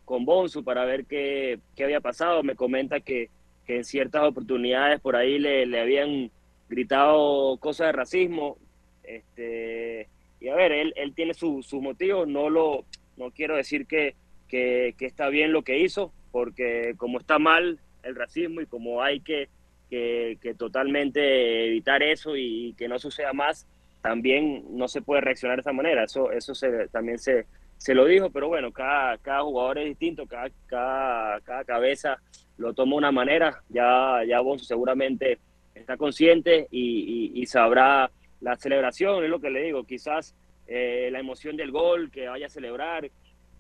con 0.04 0.24
Bonsu 0.24 0.64
para 0.64 0.84
ver 0.84 1.06
qué, 1.06 1.60
qué 1.76 1.84
había 1.84 2.00
pasado. 2.00 2.42
Me 2.42 2.56
comenta 2.56 2.98
que, 2.98 3.30
que 3.64 3.76
en 3.76 3.84
ciertas 3.84 4.24
oportunidades 4.24 5.00
por 5.00 5.14
ahí 5.14 5.38
le, 5.38 5.64
le 5.64 5.80
habían 5.80 6.32
gritado 6.68 7.56
cosas 7.58 7.86
de 7.86 7.92
racismo. 7.92 8.58
Este, 9.04 10.08
y 10.40 10.48
a 10.48 10.56
ver, 10.56 10.72
él, 10.72 10.92
él 10.96 11.14
tiene 11.14 11.34
sus 11.34 11.64
su 11.66 11.80
motivos, 11.80 12.26
no 12.26 12.50
lo, 12.50 12.84
no 13.16 13.30
quiero 13.30 13.56
decir 13.56 13.86
que, 13.86 14.14
que, 14.48 14.94
está 14.98 15.28
bien 15.28 15.52
lo 15.52 15.62
que 15.62 15.78
hizo, 15.78 16.12
porque 16.30 16.94
como 16.96 17.18
está 17.18 17.38
mal 17.38 17.78
el 18.02 18.14
racismo 18.14 18.60
y 18.60 18.66
como 18.66 19.02
hay 19.02 19.20
que, 19.20 19.48
que, 19.90 20.54
totalmente 20.58 21.66
evitar 21.68 22.02
eso 22.02 22.36
y 22.36 22.74
que 22.76 22.88
no 22.88 22.98
suceda 22.98 23.32
más, 23.32 23.66
también 24.02 24.64
no 24.70 24.88
se 24.88 25.02
puede 25.02 25.20
reaccionar 25.20 25.56
de 25.58 25.62
esa 25.62 25.72
manera. 25.72 26.04
Eso, 26.04 26.32
eso 26.32 26.52
también 26.90 27.18
se, 27.18 27.46
se 27.78 27.94
lo 27.94 28.04
dijo, 28.06 28.30
pero 28.30 28.48
bueno, 28.48 28.72
cada, 28.72 29.18
cada 29.18 29.42
jugador 29.42 29.78
es 29.78 29.86
distinto, 29.86 30.26
cada, 30.26 30.50
cada, 30.66 31.40
cada 31.40 31.64
cabeza 31.64 32.18
lo 32.58 32.74
toma 32.74 32.92
de 32.92 32.98
una 32.98 33.12
manera. 33.12 33.62
Ya, 33.68 34.22
ya 34.26 34.40
Bonzo 34.40 34.64
seguramente 34.64 35.38
está 35.74 35.96
consciente 35.96 36.66
y 36.70 37.44
sabrá 37.46 38.10
la 38.42 38.56
celebración, 38.56 39.24
es 39.24 39.30
lo 39.30 39.40
que 39.40 39.50
le 39.50 39.62
digo, 39.62 39.84
quizás 39.84 40.34
eh, 40.66 41.08
la 41.10 41.20
emoción 41.20 41.56
del 41.56 41.70
gol, 41.70 42.10
que 42.10 42.28
vaya 42.28 42.46
a 42.46 42.50
celebrar, 42.50 43.10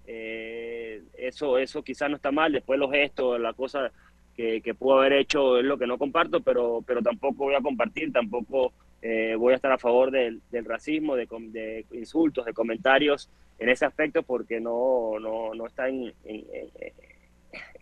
eh, 0.06 1.02
eso, 1.16 1.58
eso 1.58 1.82
quizás 1.82 2.10
no 2.10 2.16
está 2.16 2.32
mal, 2.32 2.52
después 2.52 2.78
los 2.78 2.90
gestos, 2.90 3.40
la 3.40 3.52
cosa 3.52 3.90
que, 4.36 4.60
que, 4.60 4.74
pudo 4.74 4.98
haber 4.98 5.12
hecho 5.14 5.58
es 5.58 5.64
lo 5.64 5.78
que 5.78 5.86
no 5.86 5.98
comparto, 5.98 6.40
pero, 6.40 6.82
pero 6.86 7.02
tampoco 7.02 7.44
voy 7.44 7.54
a 7.54 7.60
compartir, 7.60 8.12
tampoco 8.12 8.72
eh, 9.00 9.34
voy 9.36 9.52
a 9.52 9.56
estar 9.56 9.72
a 9.72 9.78
favor 9.78 10.10
del, 10.10 10.40
del 10.50 10.64
racismo, 10.64 11.16
de, 11.16 11.26
de, 11.50 11.84
insultos, 11.92 12.46
de 12.46 12.52
comentarios 12.52 13.28
en 13.58 13.68
ese 13.68 13.84
aspecto, 13.84 14.22
porque 14.22 14.60
no, 14.60 15.18
no, 15.20 15.54
no 15.54 15.66
está 15.66 15.88
en, 15.88 16.12
en, 16.24 16.44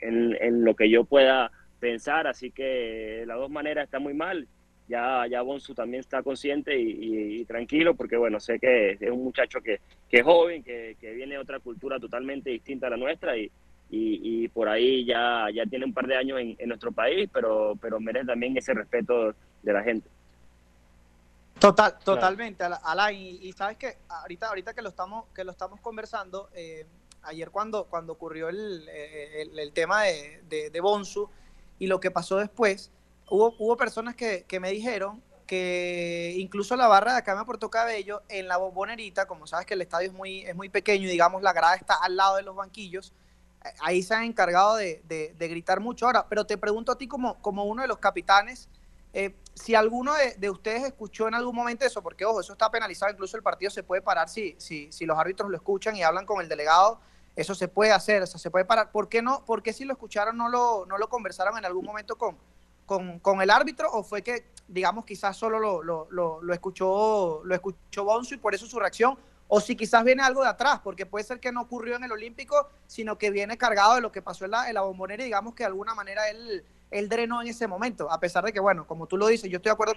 en, 0.00 0.64
lo 0.64 0.74
que 0.74 0.90
yo 0.90 1.04
pueda 1.04 1.52
pensar, 1.78 2.26
así 2.26 2.50
que 2.50 3.24
las 3.26 3.38
dos 3.38 3.50
maneras 3.50 3.84
está 3.84 3.98
muy 3.98 4.14
mal 4.14 4.48
ya, 4.90 5.26
ya 5.28 5.40
Bonsu 5.42 5.74
también 5.74 6.00
está 6.00 6.22
consciente 6.22 6.76
y, 6.76 6.90
y, 6.90 7.40
y, 7.40 7.44
tranquilo, 7.44 7.94
porque 7.94 8.16
bueno, 8.16 8.40
sé 8.40 8.58
que 8.58 8.92
es 8.92 9.10
un 9.10 9.22
muchacho 9.22 9.60
que, 9.60 9.80
que 10.08 10.18
es 10.18 10.24
joven, 10.24 10.62
que, 10.62 10.96
que, 11.00 11.12
viene 11.12 11.34
de 11.34 11.40
otra 11.40 11.60
cultura 11.60 12.00
totalmente 12.00 12.50
distinta 12.50 12.88
a 12.88 12.90
la 12.90 12.96
nuestra 12.96 13.36
y, 13.36 13.50
y, 13.88 14.48
por 14.48 14.68
ahí 14.68 15.04
ya, 15.04 15.46
ya 15.54 15.64
tiene 15.66 15.84
un 15.84 15.94
par 15.94 16.06
de 16.06 16.16
años 16.16 16.40
en, 16.40 16.56
en, 16.58 16.68
nuestro 16.68 16.92
país, 16.92 17.28
pero, 17.32 17.76
pero 17.80 18.00
merece 18.00 18.26
también 18.26 18.56
ese 18.56 18.74
respeto 18.74 19.34
de 19.62 19.72
la 19.72 19.82
gente. 19.82 20.08
Total, 21.58 21.98
totalmente, 22.02 22.64
Alain. 22.64 23.18
Y, 23.18 23.48
y, 23.48 23.52
sabes 23.52 23.76
que 23.76 23.98
ahorita, 24.08 24.48
ahorita 24.48 24.74
que 24.74 24.82
lo 24.82 24.88
estamos, 24.88 25.26
que 25.34 25.44
lo 25.44 25.52
estamos 25.52 25.80
conversando, 25.80 26.48
eh, 26.54 26.86
ayer 27.22 27.50
cuando, 27.50 27.84
cuando 27.84 28.12
ocurrió 28.12 28.48
el, 28.48 28.88
el, 28.88 29.72
tema 29.72 30.04
de, 30.04 30.70
de, 30.70 30.80
Bonsu 30.80 31.28
y 31.78 31.86
lo 31.86 32.00
que 32.00 32.10
pasó 32.10 32.38
después, 32.38 32.90
hubo, 33.30 33.54
hubo 33.58 33.76
personas 33.76 34.14
que, 34.14 34.44
que, 34.44 34.60
me 34.60 34.70
dijeron 34.70 35.22
que 35.46 36.34
incluso 36.36 36.76
la 36.76 36.86
barra 36.86 37.12
de 37.12 37.18
acá 37.18 37.34
me 37.34 37.44
Puerto 37.44 37.70
Cabello, 37.70 38.22
en 38.28 38.46
la 38.46 38.58
bombonerita, 38.58 39.26
como 39.26 39.46
sabes 39.46 39.66
que 39.66 39.74
el 39.74 39.82
estadio 39.82 40.08
es 40.08 40.14
muy, 40.14 40.42
es 40.42 40.54
muy 40.54 40.68
pequeño 40.68 41.06
y 41.06 41.10
digamos 41.10 41.42
la 41.42 41.52
grada 41.52 41.74
está 41.74 41.94
al 41.94 42.16
lado 42.16 42.36
de 42.36 42.42
los 42.42 42.54
banquillos, 42.54 43.14
eh, 43.64 43.68
ahí 43.80 44.02
se 44.02 44.14
han 44.14 44.24
encargado 44.24 44.76
de, 44.76 45.02
de 45.06 45.48
gritar 45.48 45.80
mucho. 45.80 46.06
Ahora, 46.06 46.26
pero 46.28 46.44
te 46.44 46.58
pregunto 46.58 46.92
a 46.92 46.98
ti 46.98 47.08
como, 47.08 47.40
como 47.40 47.64
uno 47.64 47.82
de 47.82 47.88
los 47.88 47.98
capitanes, 47.98 48.68
eh, 49.12 49.34
si 49.54 49.74
alguno 49.74 50.12
de, 50.38 50.50
ustedes 50.50 50.84
escuchó 50.84 51.26
en 51.26 51.34
algún 51.34 51.54
momento 51.54 51.84
eso, 51.84 52.02
porque 52.02 52.24
ojo, 52.24 52.40
eso 52.40 52.52
está 52.52 52.70
penalizado, 52.70 53.12
incluso 53.12 53.36
el 53.36 53.42
partido 53.42 53.70
se 53.70 53.82
puede 53.82 54.02
parar 54.02 54.28
si, 54.28 54.54
si, 54.58 54.90
si 54.92 55.04
los 55.04 55.18
árbitros 55.18 55.50
lo 55.50 55.56
escuchan 55.56 55.96
y 55.96 56.02
hablan 56.02 56.26
con 56.26 56.40
el 56.40 56.48
delegado, 56.48 57.00
eso 57.34 57.54
se 57.54 57.68
puede 57.68 57.92
hacer, 57.92 58.22
eso 58.22 58.38
se 58.38 58.50
puede 58.50 58.64
parar. 58.64 58.92
¿Por 58.92 59.08
qué 59.08 59.20
no? 59.20 59.44
¿Por 59.44 59.62
qué 59.62 59.72
si 59.72 59.84
lo 59.84 59.92
escucharon 59.92 60.36
no 60.36 60.48
lo, 60.48 60.86
no 60.86 60.98
lo 60.98 61.08
conversaron 61.08 61.58
en 61.58 61.64
algún 61.64 61.84
momento 61.84 62.16
con, 62.16 62.36
con, 62.90 63.20
con 63.20 63.40
el 63.40 63.50
árbitro? 63.50 63.88
¿O 63.92 64.02
fue 64.02 64.20
que, 64.20 64.46
digamos, 64.66 65.04
quizás 65.04 65.36
solo 65.36 65.60
lo, 65.60 65.80
lo, 66.10 66.42
lo, 66.42 66.52
escuchó, 66.52 67.40
lo 67.44 67.54
escuchó 67.54 68.02
Bonzo 68.02 68.34
y 68.34 68.38
por 68.38 68.52
eso 68.52 68.66
su 68.66 68.80
reacción? 68.80 69.16
O 69.46 69.60
si 69.60 69.76
quizás 69.76 70.02
viene 70.02 70.24
algo 70.24 70.42
de 70.42 70.48
atrás, 70.48 70.80
porque 70.82 71.06
puede 71.06 71.24
ser 71.24 71.38
que 71.38 71.52
no 71.52 71.60
ocurrió 71.60 71.94
en 71.94 72.02
el 72.02 72.10
Olímpico, 72.10 72.68
sino 72.88 73.16
que 73.16 73.30
viene 73.30 73.56
cargado 73.56 73.94
de 73.94 74.00
lo 74.00 74.10
que 74.10 74.22
pasó 74.22 74.44
en 74.44 74.50
la, 74.50 74.68
en 74.68 74.74
la 74.74 74.80
bombonera 74.80 75.22
y 75.22 75.26
digamos 75.26 75.54
que 75.54 75.62
de 75.62 75.68
alguna 75.68 75.94
manera 75.94 76.28
él 76.30 76.64
él 76.90 77.08
drenó 77.08 77.40
en 77.40 77.46
ese 77.46 77.68
momento, 77.68 78.10
a 78.10 78.18
pesar 78.18 78.44
de 78.44 78.52
que, 78.52 78.58
bueno, 78.58 78.84
como 78.88 79.06
tú 79.06 79.16
lo 79.16 79.28
dices, 79.28 79.48
yo 79.48 79.58
estoy 79.58 79.70
de 79.70 79.74
acuerdo 79.74 79.94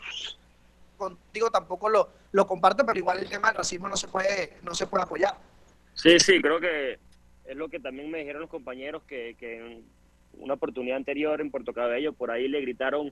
contigo, 0.95 1.49
tampoco 1.49 1.89
lo, 1.89 2.09
lo 2.31 2.45
comparto, 2.45 2.85
pero 2.85 2.99
igual 2.99 3.17
el 3.17 3.27
tema 3.27 3.47
del 3.47 3.57
racismo 3.57 3.89
no 3.89 3.97
se 3.97 4.07
puede, 4.07 4.57
no 4.61 4.75
se 4.75 4.85
puede 4.85 5.03
apoyar. 5.03 5.35
Sí, 5.95 6.19
sí, 6.19 6.39
creo 6.39 6.59
que 6.59 6.99
es 7.45 7.57
lo 7.57 7.69
que 7.69 7.79
también 7.79 8.11
me 8.11 8.19
dijeron 8.19 8.41
los 8.41 8.51
compañeros 8.51 9.01
que, 9.07 9.35
que 9.39 9.81
una 10.37 10.55
oportunidad 10.55 10.97
anterior 10.97 11.41
en 11.41 11.51
Puerto 11.51 11.73
Cabello, 11.73 12.13
por 12.13 12.31
ahí 12.31 12.47
le 12.47 12.61
gritaron 12.61 13.11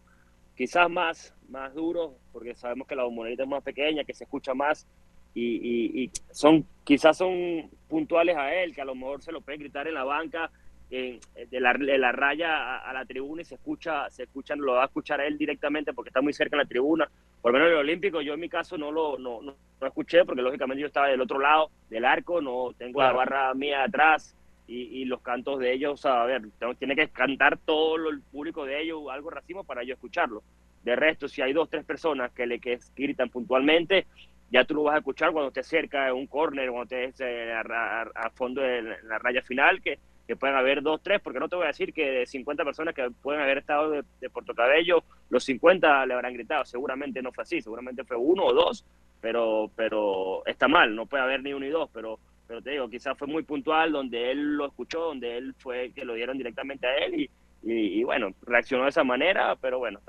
quizás 0.56 0.90
más, 0.90 1.34
más 1.50 1.74
duro, 1.74 2.16
porque 2.32 2.56
sabemos 2.56 2.88
que 2.88 2.96
la 2.96 3.04
bombonera 3.04 3.44
es 3.44 3.50
más 3.50 3.64
pequeña, 3.64 4.04
que 4.04 4.14
se 4.14 4.26
escucha 4.26 4.54
más, 4.54 4.88
y, 5.34 6.04
y, 6.04 6.12
son 6.32 6.66
quizás 6.84 7.18
son 7.18 7.70
puntuales 7.88 8.36
a 8.36 8.54
él, 8.54 8.76
que 8.76 8.82
a 8.82 8.86
lo 8.86 8.96
mejor 8.96 9.22
se 9.22 9.32
lo 9.32 9.42
pueden 9.42 9.62
gritar 9.62 9.88
en 9.88 9.94
la 9.94 10.04
banca, 10.04 10.52
de, 10.92 11.22
la, 11.52 11.74
la, 11.74 12.12
raya 12.12 12.78
a, 12.78 12.92
la 12.92 13.06
tribuna 13.06 13.42
y 13.42 13.46
se 13.46 13.56
escucha, 13.56 14.10
se 14.10 14.24
escuchan, 14.24 14.60
lo 14.60 14.74
va 14.74 14.84
a 14.84 14.86
escuchar 14.88 15.22
él 15.22 15.38
directamente 15.38 15.94
porque 15.94 16.10
está 16.10 16.22
muy 16.22 16.34
cerca 16.34 16.58
en 16.58 16.64
la 16.64 16.68
tribuna. 16.68 17.10
Por 17.42 17.52
lo 17.52 17.58
menos 17.58 17.68
en 17.68 17.74
el 17.76 17.80
Olímpico, 17.80 18.22
yo 18.22 18.34
en 18.34 18.42
mi 18.42 18.50
caso 18.50 18.78
no 18.78 18.92
lo 18.92 19.18
no, 19.18 19.42
no, 19.42 19.56
escuché 19.88 20.26
porque 20.26 20.42
lógicamente 20.42 20.82
yo 20.82 20.88
estaba 20.88 21.08
del 21.08 21.22
otro 21.22 21.40
lado 21.40 21.72
del 21.90 22.04
arco, 22.04 22.42
no 22.42 22.74
tengo 22.78 23.02
la 23.02 23.14
barra 23.14 23.54
mía 23.54 23.84
atrás 23.84 24.36
y, 24.72 25.02
y, 25.02 25.06
los 25.06 25.22
cantos 25.22 25.60
de 25.60 25.74
ellos, 25.74 26.06
a 26.06 26.24
ver, 26.24 26.44
tiene 26.80 26.96
que 26.96 27.10
cantar 27.10 27.58
todo 27.58 28.10
el 28.10 28.22
público 28.22 28.66
de 28.66 28.82
ellos 28.82 29.04
algo 29.12 29.30
racimo 29.30 29.66
para 29.66 29.84
yo 29.84 29.94
escucharlo. 29.94 30.44
De 30.84 30.96
resto, 30.96 31.28
si 31.28 31.42
hay 31.42 31.52
dos, 31.52 31.70
tres 31.70 31.84
personas 31.84 32.32
que 32.32 32.46
le 32.46 32.60
que 32.60 32.80
gritan 32.96 33.30
puntualmente, 33.30 34.08
ya 34.50 34.64
tú 34.64 34.76
lo 34.76 34.84
vas 34.84 34.96
a 34.96 35.00
escuchar 35.00 35.32
cuando 35.32 35.50
estés 35.50 35.68
cerca 35.68 36.06
de 36.06 36.14
un 36.14 36.26
córner, 36.26 36.70
cuando 36.70 36.96
estés 36.96 37.20
eh, 37.20 37.54
a, 37.54 38.30
fondo 38.34 38.62
de 38.62 38.82
la 39.04 39.20
raya 39.20 39.42
final, 39.42 39.82
que 39.82 40.00
que 40.28 40.38
pueden 40.38 40.56
haber 40.56 40.82
dos, 40.82 41.02
tres, 41.04 41.20
porque 41.20 41.42
no 41.42 41.50
te 41.50 41.58
voy 41.58 41.66
a 41.66 41.70
decir 41.70 41.92
que 41.92 42.10
de 42.10 42.26
50 42.26 42.64
personas 42.64 42.96
que 42.96 43.10
pueden 43.22 43.42
haber 43.42 43.58
estado 43.58 43.90
de, 43.90 44.04
de 44.22 44.30
Puerto 44.30 44.54
Cabello, 44.54 45.04
los 45.30 45.44
50 45.44 46.06
le 46.06 46.14
habrán 46.14 46.34
gritado. 46.34 46.64
Seguramente 46.64 47.22
no 47.22 47.34
fue 47.34 47.42
así, 47.42 47.62
seguramente 47.62 48.06
fue 48.06 48.16
uno 48.16 48.46
o 48.46 48.54
dos, 48.54 48.86
pero, 49.20 49.70
pero 49.76 50.46
está 50.46 50.70
mal, 50.70 50.96
no 50.96 51.06
puede 51.06 51.24
haber 51.24 51.44
ni 51.44 51.52
uno 51.52 51.66
ni 51.66 51.72
dos, 51.72 51.90
pero, 51.94 52.18
pero 52.52 52.62
te 52.62 52.72
digo, 52.72 52.90
quizás 52.90 53.18
fue 53.18 53.30
muy 53.30 53.44
puntual 53.44 53.94
donde 53.94 54.30
él 54.30 54.58
lo 54.58 54.66
escuchó, 54.66 55.06
donde 55.06 55.38
él 55.38 55.56
fue 55.58 55.94
que 55.96 56.04
lo 56.04 56.16
dieron 56.16 56.38
directamente 56.38 56.86
a 56.86 56.98
él 56.98 57.22
y, 57.22 57.30
y, 57.64 58.04
bueno, 58.04 58.34
reaccionó 58.42 58.84
de 58.84 58.90
esa 58.90 59.06
manera, 59.06 59.56
pero 59.56 59.80
bueno, 59.80 60.02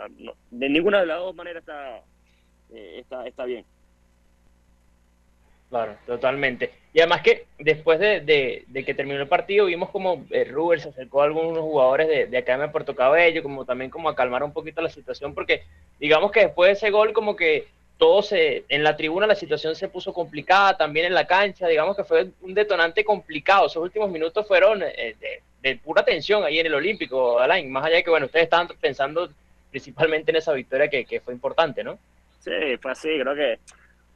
de 0.51 0.69
ninguna 0.69 0.99
de 0.99 1.07
las 1.07 1.21
dos 1.21 1.37
maneras 1.37 1.61
está, 1.61 1.99
eh, 2.73 2.99
está, 2.99 3.25
está 3.29 3.45
bien. 3.45 3.65
Claro, 5.71 5.97
totalmente. 6.05 6.73
Y 6.93 6.99
además 6.99 7.23
que 7.23 7.47
después 7.61 8.01
de, 8.01 8.67
que 8.75 8.95
terminó 8.95 9.21
el 9.21 9.29
partido 9.29 9.67
vimos 9.67 9.91
como 9.91 10.27
eh, 10.31 10.53
se 10.79 10.89
acercó 10.89 11.23
a 11.23 11.27
algunos 11.27 11.61
jugadores 11.61 12.09
de, 12.09 12.27
de 12.27 12.39
acá 12.39 12.59
de 12.59 12.67
Puerto 12.71 12.97
Cabello, 12.97 13.45
como 13.45 13.65
también 13.65 13.89
como 13.89 14.09
a 14.09 14.17
calmar 14.17 14.43
un 14.43 14.53
poquito 14.53 14.83
la 14.83 14.91
situación, 14.91 15.33
porque 15.33 15.63
digamos 16.01 16.33
que 16.33 16.41
después 16.41 16.71
de 16.71 16.73
ese 16.73 16.91
gol 16.91 17.13
como 17.13 17.37
que 17.37 17.69
todo 17.99 18.23
se, 18.23 18.65
en 18.69 18.83
la 18.83 18.97
tribuna 18.97 19.27
la 19.27 19.35
situación 19.35 19.75
se 19.75 19.89
puso 19.89 20.13
complicada, 20.13 20.77
también 20.77 21.07
en 21.07 21.15
la 21.15 21.27
cancha, 21.27 21.69
digamos 21.69 21.97
que 21.97 22.05
fue 22.05 22.31
un 22.41 22.55
detonante 22.55 23.05
complicado. 23.05 23.67
Esos 23.67 23.83
últimos 23.83 24.11
minutos 24.11 24.47
fueron 24.47 24.83
eh, 24.83 25.17
de, 25.63 25.77
pura 25.77 26.05
tensión 26.05 26.43
ahí 26.45 26.59
en 26.59 26.67
el 26.67 26.75
Olímpico, 26.75 27.39
Alain, 27.39 27.71
más 27.71 27.85
allá 27.85 27.97
de 27.97 28.05
que, 28.05 28.11
bueno, 28.11 28.27
ustedes 28.27 28.45
estaban 28.45 28.69
pensando 28.81 29.29
principalmente 29.71 30.33
en 30.33 30.37
esa 30.37 30.53
victoria 30.53 30.89
que, 30.89 31.05
que 31.05 31.21
fue 31.21 31.33
importante, 31.33 31.85
¿no? 31.85 31.99
Sí, 32.41 32.51
fue 32.81 32.91
así, 32.91 33.09
creo 33.21 33.35
que 33.37 33.59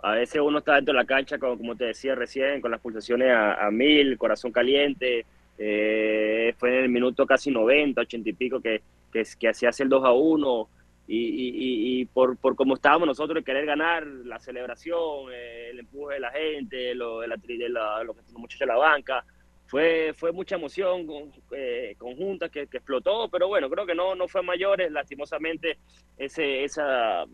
a 0.02 0.12
veces 0.12 0.40
uno 0.40 0.59
está 0.59 0.75
dentro 0.75 0.92
de 0.92 1.00
la 1.00 1.06
cancha, 1.06 1.38
como, 1.38 1.56
como 1.56 1.76
te 1.76 1.87
decía 1.87 2.14
recién, 2.14 2.61
con 2.61 2.71
las 2.71 2.80
pulsaciones 2.80 3.30
a, 3.33 3.71
mil, 3.71 4.18
corazón 4.18 4.52
caliente. 4.52 5.25
Eh, 5.59 6.54
fue 6.59 6.68
en 6.71 6.85
el 6.85 6.88
minuto 6.90 7.25
casi 7.26 7.50
90, 7.50 8.02
80 8.02 8.28
y 8.28 8.33
pico 8.35 8.61
que, 8.61 8.83
que, 9.12 9.25
que 9.38 9.54
se 9.54 9.66
hace 9.66 9.83
el 9.85 9.88
2 9.88 10.04
a 10.04 10.12
1. 10.12 10.68
Y, 11.08 11.18
y, 11.18 12.00
y, 12.00 12.04
por, 12.06 12.36
por 12.36 12.56
cómo 12.56 12.75
estábamos 12.75 13.06
nosotros 13.06 13.36
de 13.36 13.44
querer 13.44 13.64
ganar, 13.64 14.04
la 14.06 14.40
celebración, 14.40 15.32
eh, 15.32 15.70
el 15.70 15.78
empuje 15.80 16.14
de 16.14 16.20
la 16.20 16.32
gente, 16.32 16.94
lo, 16.94 17.20
de 17.20 17.28
la, 17.28 17.36
de 17.36 17.68
la, 17.68 18.02
los 18.02 18.16
muchachos 18.32 18.60
de 18.60 18.66
la 18.66 18.76
banca, 18.76 19.25
fue, 19.66 20.12
fue 20.16 20.32
mucha 20.32 20.56
emoción 20.56 21.06
eh, 21.52 21.94
conjunta 21.98 22.48
que, 22.48 22.66
que, 22.66 22.78
explotó, 22.78 23.28
pero 23.28 23.48
bueno, 23.48 23.68
creo 23.68 23.86
que 23.86 23.94
no, 23.94 24.14
no 24.14 24.26
fue 24.28 24.42
mayores, 24.42 24.90
lastimosamente 24.90 25.78
ese, 26.16 26.64
esa, 26.64 27.25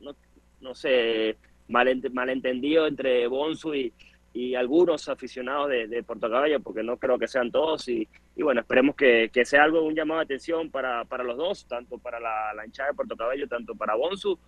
no, 0.00 0.16
no 0.60 0.74
sé, 0.74 1.36
malentendido 1.68 2.86
entre 2.86 3.26
Bonsu 3.26 3.74
y, 3.74 3.92
y 4.32 4.54
algunos 4.54 5.08
aficionados 5.08 5.68
de, 5.68 5.86
de 5.86 6.02
Puerto 6.02 6.30
Cabello, 6.30 6.60
porque 6.60 6.82
no 6.82 6.96
creo 6.96 7.18
que 7.18 7.28
sean 7.28 7.50
todos. 7.50 7.86
Y, 7.88 8.08
y 8.34 8.42
bueno, 8.42 8.60
esperemos 8.62 8.96
que, 8.96 9.30
que, 9.32 9.44
sea 9.44 9.64
algo, 9.64 9.82
un 9.82 9.94
llamado 9.94 10.20
de 10.20 10.24
atención 10.24 10.70
para, 10.70 11.04
para 11.04 11.22
los 11.22 11.36
dos, 11.36 11.66
tanto 11.66 11.98
para 11.98 12.18
la, 12.18 12.54
la, 12.54 12.64
hinchada 12.64 12.90
de 12.90 12.94
Puerto 12.94 13.16
Cabello, 13.16 13.46
tanto 13.46 13.74
para 13.74 13.94
Bonsu 13.94 14.38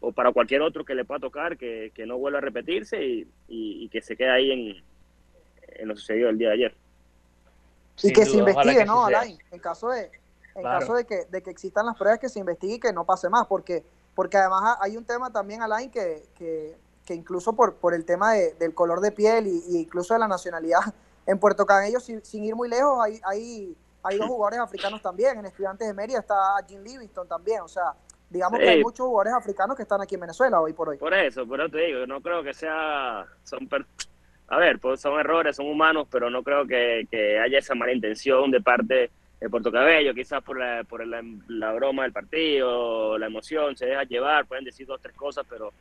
o 0.00 0.12
para 0.12 0.32
cualquier 0.32 0.62
otro 0.62 0.84
que 0.84 0.94
le 0.94 1.04
pueda 1.04 1.20
tocar, 1.20 1.56
que, 1.56 1.92
que 1.94 2.06
no 2.06 2.18
vuelva 2.18 2.38
a 2.38 2.42
repetirse 2.42 3.04
y, 3.04 3.28
y, 3.48 3.88
que 3.88 4.00
se 4.00 4.16
quede 4.16 4.30
ahí 4.30 4.50
en, 4.50 4.84
en, 5.80 5.88
lo 5.88 5.96
sucedido 5.96 6.30
el 6.30 6.38
día 6.38 6.48
de 6.48 6.54
ayer. 6.54 6.74
Y 8.02 8.12
que 8.12 8.24
se 8.24 8.36
investigue, 8.36 8.84
¿no, 8.84 9.06
Alain? 9.06 9.36
En 9.50 9.58
caso 9.58 9.90
de, 9.90 10.10
en 10.54 10.62
caso 10.62 10.94
de 10.94 11.04
que, 11.04 11.24
de 11.30 11.42
que 11.42 11.50
existan 11.50 11.86
las 11.86 11.96
pruebas, 11.96 12.20
que 12.20 12.28
se 12.28 12.38
investigue 12.38 12.74
y 12.74 12.80
que 12.80 12.92
no 12.92 13.04
pase 13.04 13.28
más, 13.28 13.46
porque 13.46 13.82
porque 14.18 14.36
además 14.36 14.76
hay 14.80 14.96
un 14.96 15.04
tema 15.04 15.30
también, 15.30 15.62
Alain, 15.62 15.92
que, 15.92 16.24
que, 16.34 16.76
que 17.08 17.14
incluso 17.14 17.56
por, 17.56 17.76
por 17.76 17.94
el 17.94 18.04
tema 18.04 18.34
de, 18.34 18.52
del 18.60 18.74
color 18.74 19.00
de 19.00 19.12
piel 19.12 19.46
y, 19.46 19.80
incluso 19.80 20.12
de 20.12 20.20
la 20.20 20.28
nacionalidad, 20.28 20.80
en 21.26 21.38
Puerto 21.38 21.64
Cabello, 21.64 22.00
sin, 22.00 22.22
sin 22.22 22.44
ir 22.44 22.54
muy 22.54 22.68
lejos, 22.68 22.98
hay, 23.02 23.18
hay, 23.24 23.74
hay 24.02 24.18
dos 24.18 24.26
jugadores 24.28 24.60
africanos 24.60 25.00
también. 25.00 25.38
En 25.38 25.46
Estudiantes 25.46 25.88
de 25.88 25.94
Mérida 25.94 26.18
está 26.18 26.36
Jim 26.68 26.82
Livingston 26.82 27.26
también. 27.26 27.62
O 27.62 27.68
sea, 27.68 27.94
digamos 28.28 28.60
que 28.60 28.68
hay 28.68 28.82
muchos 28.82 29.06
jugadores 29.06 29.32
africanos 29.32 29.74
que 29.74 29.84
están 29.84 30.02
aquí 30.02 30.16
en 30.16 30.20
Venezuela 30.20 30.60
hoy 30.60 30.74
por 30.74 30.90
hoy. 30.90 30.98
Por 30.98 31.14
eso, 31.14 31.46
por 31.46 31.60
eso 31.60 31.70
te 31.70 31.78
digo, 31.78 32.06
no 32.06 32.20
creo 32.20 32.42
que 32.42 32.52
sea... 32.52 33.24
Son 33.42 33.66
A 34.48 34.58
ver, 34.58 34.78
pues 34.78 35.00
son 35.00 35.18
errores, 35.18 35.56
son 35.56 35.66
humanos, 35.66 36.08
pero 36.10 36.28
no 36.28 36.42
creo 36.42 36.66
que, 36.66 37.08
que 37.10 37.38
haya 37.38 37.58
esa 37.58 37.74
mala 37.74 37.92
intención 37.92 38.50
de 38.50 38.60
parte 38.60 39.10
de 39.40 39.48
Puerto 39.48 39.72
Cabello, 39.72 40.12
quizás 40.12 40.42
por, 40.42 40.58
la, 40.58 40.84
por 40.84 41.06
la, 41.06 41.72
broma 41.72 42.02
del 42.02 42.12
partido, 42.12 43.16
la 43.16 43.26
emoción, 43.26 43.76
se 43.76 43.86
deja 43.86 44.02
llevar, 44.04 44.46
pueden 44.46 44.64
decir 44.64 44.86
dos, 44.86 45.00
tres 45.00 45.14
cosas, 45.14 45.46
pero, 45.48 45.72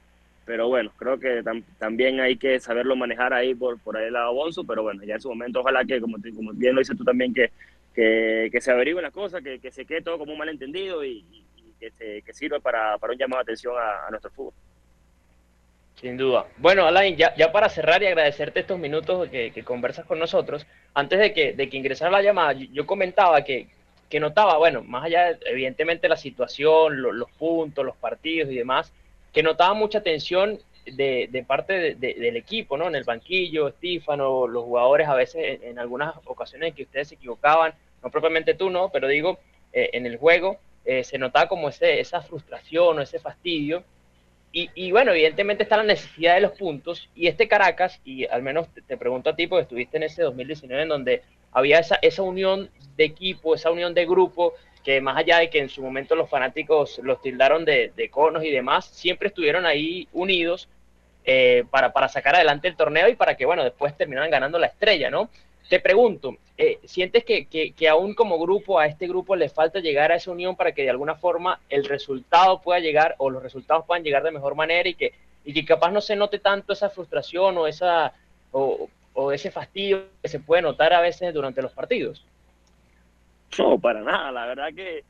pero 0.47 0.67
bueno, 0.69 0.91
creo 0.97 1.19
que 1.19 1.43
también 1.77 2.19
hay 2.19 2.37
que 2.37 2.59
saberlo 2.59 2.95
manejar 2.95 3.33
ahí 3.33 3.53
por, 3.53 3.79
por 3.79 3.97
ahí 3.97 4.05
el 4.05 4.13
lado 4.13 4.33
Bonzo, 4.33 4.63
pero 4.63 4.81
bueno, 4.81 5.03
ya 5.03 5.15
en 5.15 5.21
su 5.21 5.29
momento 5.29 5.59
ojalá 5.59 5.85
que, 5.85 6.01
como, 6.01 6.17
como 6.35 6.53
bien 6.53 6.73
lo 6.73 6.79
dices 6.79 6.97
tú 6.97 7.03
también, 7.03 7.33
que, 7.33 7.51
que, 7.93 8.61
se 8.61 8.71
averigüen 8.71 9.03
las 9.03 9.13
cosas, 9.13 9.43
que, 9.43 9.71
se 9.71 9.85
quede 9.85 10.01
todo 10.01 10.17
como 10.17 10.31
un 10.31 10.39
malentendido 10.39 11.03
y, 11.03 11.23
que, 11.79 11.91
se, 11.91 12.33
sirva 12.33 12.59
para, 12.59 12.95
un 12.95 13.17
llamado 13.17 13.43
de 13.43 13.51
atención 13.51 13.75
a 13.77 14.09
nuestro 14.09 14.31
fútbol. 14.31 14.53
Sin 15.99 16.15
duda. 16.15 16.45
Bueno, 16.57 16.85
Alain, 16.85 17.17
ya, 17.17 17.35
ya 17.35 17.51
para 17.51 17.69
cerrar 17.69 18.03
y 18.03 18.05
agradecerte 18.05 18.59
estos 18.59 18.77
minutos 18.77 19.29
que, 19.29 19.51
que 19.51 19.63
conversas 19.63 20.05
con 20.05 20.19
nosotros, 20.19 20.67
antes 20.93 21.17
de 21.17 21.33
que, 21.33 21.53
de 21.53 21.69
que 21.69 21.77
ingresara 21.77 22.11
la 22.11 22.21
llamada, 22.21 22.53
yo, 22.53 22.85
comentaba 22.85 23.43
que, 23.43 23.67
que, 24.07 24.19
notaba, 24.19 24.57
bueno, 24.57 24.83
más 24.83 25.05
allá 25.05 25.33
de, 25.33 25.39
evidentemente 25.47 26.07
la 26.07 26.15
situación, 26.15 27.01
los 27.01 27.31
puntos, 27.31 27.83
los 27.83 27.97
partidos 27.97 28.51
y 28.51 28.55
demás, 28.55 28.93
que 29.33 29.43
notaba 29.43 29.73
mucha 29.73 30.01
tensión 30.01 30.59
de, 30.85 31.45
parte 31.45 31.95
de, 31.95 31.95
del 31.95 32.37
equipo, 32.37 32.77
¿no? 32.77 32.87
En 32.87 32.95
el 32.95 33.03
banquillo, 33.03 33.67
Estífano, 33.67 34.47
los 34.47 34.63
jugadores 34.63 35.07
a 35.07 35.15
veces 35.15 35.59
en, 35.61 35.79
algunas 35.79 36.15
ocasiones 36.25 36.73
que 36.73 36.83
ustedes 36.83 37.09
se 37.09 37.15
equivocaban, 37.15 37.73
no 38.03 38.09
propiamente 38.09 38.53
tú, 38.53 38.69
¿no? 38.69 38.89
Pero 38.89 39.07
digo, 39.07 39.39
eh, 39.73 39.89
en 39.93 40.05
el 40.05 40.17
juego 40.17 40.57
eh, 40.85 41.03
se 41.03 41.17
notaba 41.17 41.47
como 41.47 41.69
ese, 41.69 41.99
esa 41.99 42.21
frustración 42.21 42.97
o 42.97 43.01
ese 43.01 43.19
fastidio 43.19 43.83
y, 44.53 44.91
bueno, 44.91 45.11
evidentemente 45.11 45.61
está 45.63 45.77
la 45.77 45.83
necesidad 45.83 46.33
de 46.33 46.41
los 46.41 46.53
puntos 46.53 47.09
y 47.13 47.27
este 47.27 47.47
Caracas, 47.47 47.99
y 48.03 48.25
al 48.25 48.41
menos 48.41 48.67
te, 48.87 48.97
pregunto 48.97 49.29
a 49.29 49.35
ti, 49.35 49.45
porque 49.45 49.63
estuviste 49.63 49.97
en 49.97 50.03
ese 50.03 50.23
2019 50.23 50.81
en 50.81 50.89
donde 50.89 51.21
había 51.51 51.77
esa, 51.77 51.99
esa 52.01 52.23
unión 52.23 52.71
de 52.95 53.03
equipo, 53.03 53.53
esa 53.53 53.69
unión 53.69 53.93
de 53.93 54.07
grupo, 54.07 54.55
que 54.87 55.01
más 55.01 55.17
allá 55.17 55.39
de 55.39 55.49
que 55.49 55.59
en 55.59 55.67
su 55.67 55.81
momento 55.81 56.15
los 56.15 56.29
fanáticos 56.29 57.01
los 57.03 57.21
tildaron 57.21 57.65
de, 57.65 57.91
de 57.93 58.09
conos 58.09 58.45
y 58.45 58.51
demás, 58.51 58.85
siempre 58.85 59.27
estuvieron 59.27 59.65
ahí 59.65 60.07
unidos 60.13 60.69
eh, 61.25 61.65
para, 61.69 61.91
para 61.91 62.07
sacar 62.07 62.35
adelante 62.35 62.69
el 62.69 62.77
torneo 62.77 63.09
y 63.09 63.15
para 63.17 63.35
que, 63.35 63.45
bueno, 63.45 63.65
después 63.65 63.97
terminaran 63.97 64.31
ganando 64.31 64.57
la 64.57 64.67
estrella, 64.67 65.09
¿no? 65.09 65.29
Te 65.67 65.81
pregunto, 65.81 66.37
eh, 66.57 66.79
¿sientes 66.85 67.25
que, 67.25 67.47
que, 67.47 67.89
aún 67.89 68.13
como 68.13 68.39
grupo, 68.39 68.79
a 68.79 68.87
este 68.87 69.09
grupo 69.09 69.35
le 69.35 69.49
falta 69.49 69.81
llegar 69.81 70.13
a 70.13 70.15
esa 70.15 70.31
unión 70.31 70.55
para 70.55 70.71
que 70.71 70.83
de 70.83 70.89
alguna 70.89 71.15
forma 71.15 71.59
el 71.67 71.83
resultado 71.83 72.61
pueda 72.61 72.79
llegar 72.79 73.15
o 73.17 73.29
los 73.29 73.43
resultados 73.43 73.83
puedan 73.85 74.05
llegar 74.05 74.23
de 74.23 74.31
mejor 74.31 74.55
manera 74.55 74.87
y 74.87 74.93
que, 74.93 75.11
y 75.43 75.65
capaz 75.65 75.91
no 75.91 75.99
se 75.99 76.15
note 76.15 76.39
tanto 76.39 76.71
esa 76.71 76.89
frustración 76.89 77.57
o, 77.57 77.67
esa, 77.67 78.13
o, 78.53 78.87
ese 79.33 79.51
fastidio 79.51 80.05
que 80.21 80.29
se 80.29 80.39
puede 80.39 80.61
notar 80.61 80.93
a 80.93 81.01
veces 81.01 81.33
durante 81.33 81.61
los 81.61 81.73
partidos? 81.73 82.23
No, 83.57 83.79
para 83.79 84.01
nada. 84.01 84.31
La 84.31 84.45
verdad 84.45 84.73
que, 84.73 85.03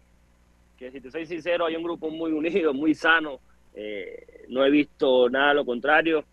que 0.77 0.91
si 0.91 1.01
te 1.01 1.11
soy 1.11 1.25
sincero, 1.25 1.65
hay 1.65 1.75
un 1.75 1.83
grupo 1.83 2.09
muy 2.09 2.31
unido, 2.31 2.73
muy 2.73 2.93
sano. 2.93 3.39
Eh, 3.73 4.45
no 4.49 4.65
he 4.65 4.71
visto 4.71 5.29
nada 5.29 5.53
lo 5.53 5.65
contrario 5.65 6.23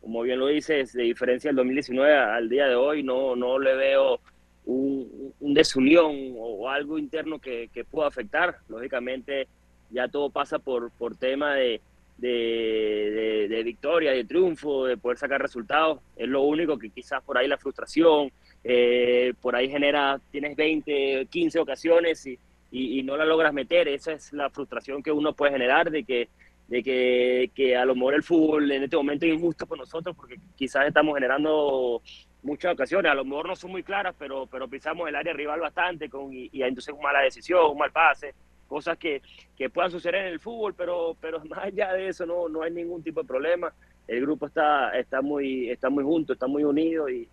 como 0.00 0.22
bien 0.22 0.38
lo 0.38 0.46
dices, 0.46 0.92
de 0.92 1.02
diferencia 1.02 1.48
del 1.48 1.56
2019 1.56 2.14
al 2.14 2.48
día 2.48 2.66
de 2.66 2.74
hoy, 2.74 3.02
no, 3.02 3.34
no 3.36 3.58
le 3.58 3.74
veo 3.74 4.20
un, 4.66 5.34
desunión 5.40 6.34
o 6.38 6.68
algo 6.68 6.98
interno 6.98 7.38
que, 7.38 7.68
que, 7.72 7.84
pueda 7.84 8.08
afectar. 8.08 8.58
Lógicamente, 8.68 9.48
ya 9.90 10.08
todo 10.08 10.30
pasa 10.30 10.58
por, 10.58 10.90
por 10.92 11.16
tema 11.16 11.54
de, 11.54 11.80
de, 12.18 13.46
de, 13.48 13.62
victoria, 13.62 14.12
de 14.12 14.24
triunfo, 14.24 14.86
de 14.86 14.96
poder 14.96 15.18
sacar 15.18 15.40
resultados. 15.40 16.00
Es 16.16 16.28
lo 16.28 16.42
único 16.42 16.78
que 16.78 16.90
quizás 16.90 17.22
por 17.22 17.38
ahí 17.38 17.48
la 17.48 17.58
frustración, 17.58 18.30
eh, 18.64 19.32
por 19.40 19.56
ahí 19.56 19.68
genera, 19.68 20.20
tienes 20.30 20.56
20, 20.56 21.26
15 21.30 21.58
ocasiones 21.58 22.26
y, 22.26 22.38
y, 22.70 23.02
no 23.02 23.16
la 23.16 23.24
logras 23.24 23.52
meter. 23.52 23.88
Esa 23.88 24.12
es 24.12 24.32
la 24.32 24.50
frustración 24.50 25.02
que 25.02 25.12
uno 25.12 25.32
puede 25.32 25.52
generar 25.52 25.90
de 25.90 26.04
que 26.04 26.28
de 26.68 27.50
que, 27.54 27.76
a 27.76 27.84
lo 27.86 27.94
mejor 27.94 28.14
el 28.14 28.22
fútbol 28.22 28.70
en 28.70 28.82
este 28.82 28.96
momento 28.96 29.24
es 29.24 29.32
injusto 29.32 29.66
con 29.66 29.78
nosotros 29.78 30.14
porque 30.14 30.36
quizás 30.54 30.86
estamos 30.86 31.14
generando 31.14 32.02
muchas 32.42 32.74
ocasiones, 32.74 33.10
a 33.10 33.14
lo 33.14 33.24
mejor 33.24 33.48
no 33.48 33.56
son 33.56 33.70
muy 33.70 33.82
claras, 33.82 34.14
pero, 34.18 34.46
pero 34.46 34.68
pisamos 34.68 35.08
el 35.08 35.16
área 35.16 35.32
rival 35.32 35.60
bastante 35.60 36.10
con, 36.10 36.32
y, 36.32 36.50
y 36.52 36.62
entonces 36.62 36.92
una 36.92 37.04
mala 37.04 37.20
decisión, 37.20 37.70
un 37.70 37.78
mal 37.78 37.90
pase, 37.90 38.34
cosas 38.66 38.98
que, 38.98 39.22
que, 39.56 39.70
puedan 39.70 39.90
suceder 39.90 40.26
en 40.26 40.32
el 40.32 40.40
fútbol, 40.40 40.74
pero, 40.74 41.16
pero 41.20 41.42
más 41.46 41.60
allá 41.60 41.92
de 41.94 42.08
eso 42.08 42.26
no, 42.26 42.48
no 42.48 42.62
hay 42.62 42.70
ningún 42.70 43.02
tipo 43.02 43.22
de 43.22 43.26
problema. 43.26 43.72
El 44.06 44.20
grupo 44.20 44.46
está, 44.46 44.96
está, 44.96 45.20
muy, 45.20 45.70
está 45.70 45.90
muy 45.90 46.04
junto, 46.04 46.34
está 46.34 46.46
muy 46.46 46.64
unido 46.64 47.08
y, 47.08 47.28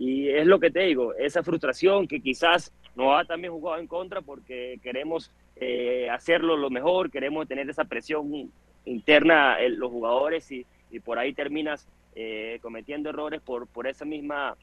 y 0.00 0.30
es 0.30 0.46
lo 0.46 0.58
que 0.58 0.70
te 0.70 0.80
digo, 0.80 1.12
esa 1.12 1.42
frustración 1.42 2.08
que 2.08 2.22
quizás 2.22 2.72
nos 2.96 3.20
ha 3.20 3.26
también 3.26 3.52
jugado 3.52 3.78
en 3.78 3.86
contra 3.86 4.22
porque 4.22 4.80
queremos 4.82 5.30
eh, 5.56 6.08
hacerlo 6.08 6.56
lo 6.56 6.70
mejor, 6.70 7.10
queremos 7.10 7.46
tener 7.46 7.68
esa 7.68 7.84
presión 7.84 8.50
interna 8.86 9.58
los 9.68 9.90
jugadores 9.90 10.50
y, 10.50 10.64
por 11.04 11.18
ahí 11.18 11.34
terminas 11.34 11.86
eh, 12.14 12.58
cometiendo 12.62 13.10
errores 13.10 13.42
por, 13.42 13.66
por 13.66 13.86
esa 13.86 14.06
misma 14.06 14.56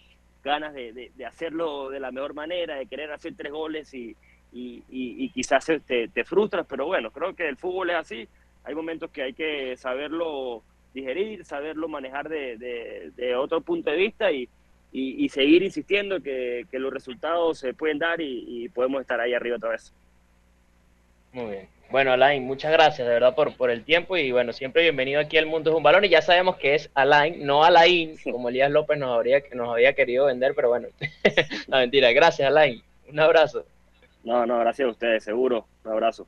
ganas 0.43 0.73
de, 0.73 1.11
hacerlo 1.27 1.91
de 1.91 1.99
la 1.99 2.11
mejor 2.11 2.33
manera, 2.33 2.75
de 2.75 2.87
querer 2.87 3.11
hacer 3.11 3.35
tres 3.37 3.51
goles 3.51 3.93
y, 3.93 4.15
y, 4.51 5.29
quizás 5.29 5.67
te, 5.85 6.07
te, 6.07 6.23
frustras, 6.23 6.65
pero 6.67 6.87
bueno, 6.87 7.11
creo 7.11 7.35
que 7.35 7.47
el 7.47 7.57
fútbol 7.57 7.91
es 7.91 7.97
así, 7.97 8.27
hay 8.63 8.73
momentos 8.73 9.11
que 9.11 9.21
hay 9.21 9.33
que 9.33 9.77
saberlo 9.77 10.63
digerir, 10.95 11.45
saberlo 11.45 11.87
manejar 11.87 12.27
de, 12.27 13.11
de 13.15 13.35
otro 13.35 13.61
punto 13.61 13.91
de 13.91 13.97
vista 13.97 14.31
y, 14.31 14.49
y, 14.91 15.29
seguir 15.29 15.61
insistiendo 15.61 16.21
que, 16.21 16.65
que, 16.71 16.79
los 16.79 16.91
resultados 16.91 17.59
se 17.59 17.73
pueden 17.73 17.99
dar 17.99 18.19
y 18.19 18.67
podemos 18.69 19.01
estar 19.01 19.19
ahí 19.19 19.33
arriba 19.33 19.57
otra 19.57 19.69
vez. 19.69 19.93
Muy 21.33 21.51
bien. 21.51 21.77
Bueno, 21.89 22.11
Alain, 22.11 22.43
muchas 22.43 22.71
gracias 22.71 23.07
de 23.07 23.13
verdad 23.13 23.33
por, 23.33 23.55
por 23.55 23.69
el 23.69 23.85
tiempo 23.85 24.17
y 24.17 24.31
bueno, 24.31 24.51
siempre 24.51 24.81
bienvenido 24.81 25.21
aquí 25.21 25.37
al 25.37 25.45
Mundo 25.45 25.69
es 25.69 25.77
un 25.77 25.83
Balón 25.83 26.03
y 26.03 26.09
ya 26.09 26.21
sabemos 26.21 26.57
que 26.57 26.75
es 26.75 26.89
Alain, 26.93 27.45
no 27.45 27.63
Alain, 27.63 28.17
como 28.31 28.49
Elías 28.49 28.71
López 28.71 28.97
nos, 28.97 29.15
habría, 29.15 29.41
nos 29.53 29.69
había 29.69 29.93
querido 29.93 30.25
vender, 30.25 30.53
pero 30.53 30.67
bueno, 30.69 30.89
la 31.67 31.77
mentira. 31.77 32.11
Gracias, 32.11 32.47
Alain. 32.47 32.83
Un 33.09 33.19
abrazo. 33.19 33.65
No, 34.25 34.45
no, 34.45 34.59
gracias 34.59 34.85
a 34.85 34.91
ustedes, 34.91 35.23
seguro. 35.23 35.65
Un 35.85 35.91
abrazo. 35.93 36.27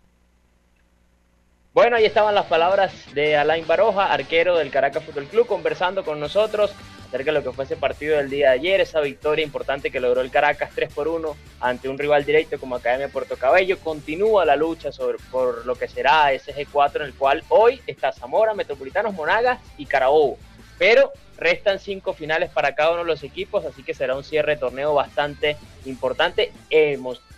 Bueno, 1.74 1.98
ahí 1.98 2.06
estaban 2.06 2.36
las 2.36 2.45
palabras 2.45 3.13
de 3.13 3.36
Alain 3.36 3.67
Baroja, 3.67 4.13
arquero 4.13 4.58
del 4.58 4.72
Caracas 4.72 5.04
Fútbol 5.04 5.26
Club, 5.26 5.45
conversando 5.45 6.06
con 6.06 6.19
nosotros 6.22 6.74
acerca 7.10 7.32
de 7.32 7.39
lo 7.39 7.43
que 7.43 7.52
fue 7.52 7.65
ese 7.65 7.76
partido 7.76 8.17
del 8.17 8.30
día 8.30 8.50
de 8.50 8.54
ayer, 8.54 8.82
esa 8.82 9.02
victoria 9.02 9.43
importante 9.43 9.89
que 9.89 10.00
logró 10.00 10.22
el 10.22 10.30
Caracas 10.30 10.69
3 10.76 10.93
por 10.93 11.08
1 11.08 11.36
ante 11.60 11.89
un 11.89 11.98
rival 11.98 12.24
directo 12.24 12.60
como 12.60 12.76
Academia 12.76 13.10
Puerto 13.10 13.36
Cabello. 13.36 13.80
Continúa 13.80 14.45
la 14.45 14.56
lucha 14.56 14.89
por 15.32 15.65
lo 15.65 15.76
que 15.76 15.88
será 15.88 16.32
ese 16.32 16.54
G4 16.54 16.98
en 16.98 17.02
el 17.08 17.13
cual 17.15 17.43
hoy 17.50 17.82
está 17.88 18.12
Zamora, 18.12 18.54
Metropolitanos, 18.54 19.15
Monagas 19.15 19.60
y 19.78 19.88
Carabobo. 19.88 20.38
Pero 20.78 21.12
restan 21.38 21.80
cinco 21.80 22.13
finales 22.13 22.52
para 22.52 22.76
cada 22.76 22.91
uno 22.91 23.00
de 23.00 23.08
los 23.08 23.24
equipos, 23.24 23.65
así 23.65 23.82
que 23.84 23.93
será 23.93 24.15
un 24.15 24.24
cierre 24.24 24.54
de 24.54 24.60
torneo 24.60 24.93
bastante 24.93 25.58
importante 25.86 26.52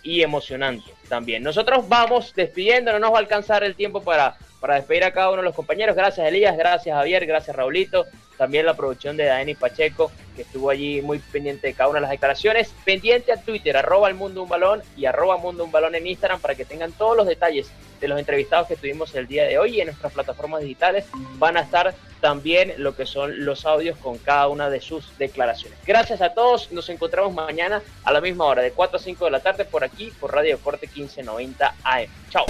y 0.02 0.22
emocionante 0.22 0.92
también. 1.08 1.42
Nosotros 1.42 1.88
vamos 1.88 2.34
despidiendo, 2.34 2.92
no 2.92 2.98
nos 2.98 3.12
va 3.12 3.16
a 3.16 3.20
alcanzar 3.20 3.64
el 3.64 3.74
tiempo 3.74 4.02
para, 4.02 4.36
para 4.60 4.74
despedir 4.74 5.04
a 5.04 5.12
cada 5.12 5.30
uno 5.30 5.38
de 5.38 5.44
los 5.44 5.54
compañeros. 5.54 5.96
Gracias 5.96 6.26
Elías, 6.26 6.56
gracias 6.56 6.94
Javier, 6.94 7.26
gracias 7.26 7.56
Raulito, 7.56 8.04
también 8.42 8.66
la 8.66 8.74
producción 8.74 9.16
de 9.16 9.26
Dani 9.26 9.54
Pacheco, 9.54 10.10
que 10.34 10.42
estuvo 10.42 10.68
allí 10.68 11.00
muy 11.00 11.20
pendiente 11.20 11.68
de 11.68 11.74
cada 11.74 11.88
una 11.90 11.98
de 11.98 12.02
las 12.02 12.10
declaraciones. 12.10 12.74
Pendiente 12.84 13.30
a 13.30 13.36
Twitter, 13.36 13.76
arroba 13.76 14.08
el 14.08 14.16
mundo 14.16 14.42
un 14.42 14.48
balón 14.48 14.82
y 14.96 15.04
arroba 15.04 15.36
mundo 15.36 15.62
un 15.62 15.70
balón 15.70 15.94
en 15.94 16.08
Instagram 16.08 16.40
para 16.40 16.56
que 16.56 16.64
tengan 16.64 16.90
todos 16.90 17.16
los 17.16 17.28
detalles 17.28 17.70
de 18.00 18.08
los 18.08 18.18
entrevistados 18.18 18.66
que 18.66 18.74
tuvimos 18.74 19.14
el 19.14 19.28
día 19.28 19.44
de 19.44 19.58
hoy 19.58 19.76
y 19.76 19.80
en 19.80 19.86
nuestras 19.86 20.12
plataformas 20.12 20.62
digitales 20.62 21.04
van 21.38 21.56
a 21.56 21.60
estar 21.60 21.94
también 22.20 22.74
lo 22.78 22.96
que 22.96 23.06
son 23.06 23.44
los 23.44 23.64
audios 23.64 23.96
con 23.98 24.18
cada 24.18 24.48
una 24.48 24.68
de 24.68 24.80
sus 24.80 25.16
declaraciones. 25.18 25.78
Gracias 25.86 26.20
a 26.20 26.34
todos, 26.34 26.72
nos 26.72 26.88
encontramos 26.88 27.32
mañana 27.32 27.80
a 28.02 28.12
la 28.12 28.20
misma 28.20 28.46
hora, 28.46 28.60
de 28.60 28.72
4 28.72 28.96
a 28.96 29.00
5 29.00 29.24
de 29.24 29.30
la 29.30 29.38
tarde 29.38 29.64
por 29.64 29.84
aquí, 29.84 30.12
por 30.18 30.34
Radio 30.34 30.58
Corte 30.58 30.88
1590 30.88 31.74
AM. 31.84 32.08
Chao. 32.28 32.46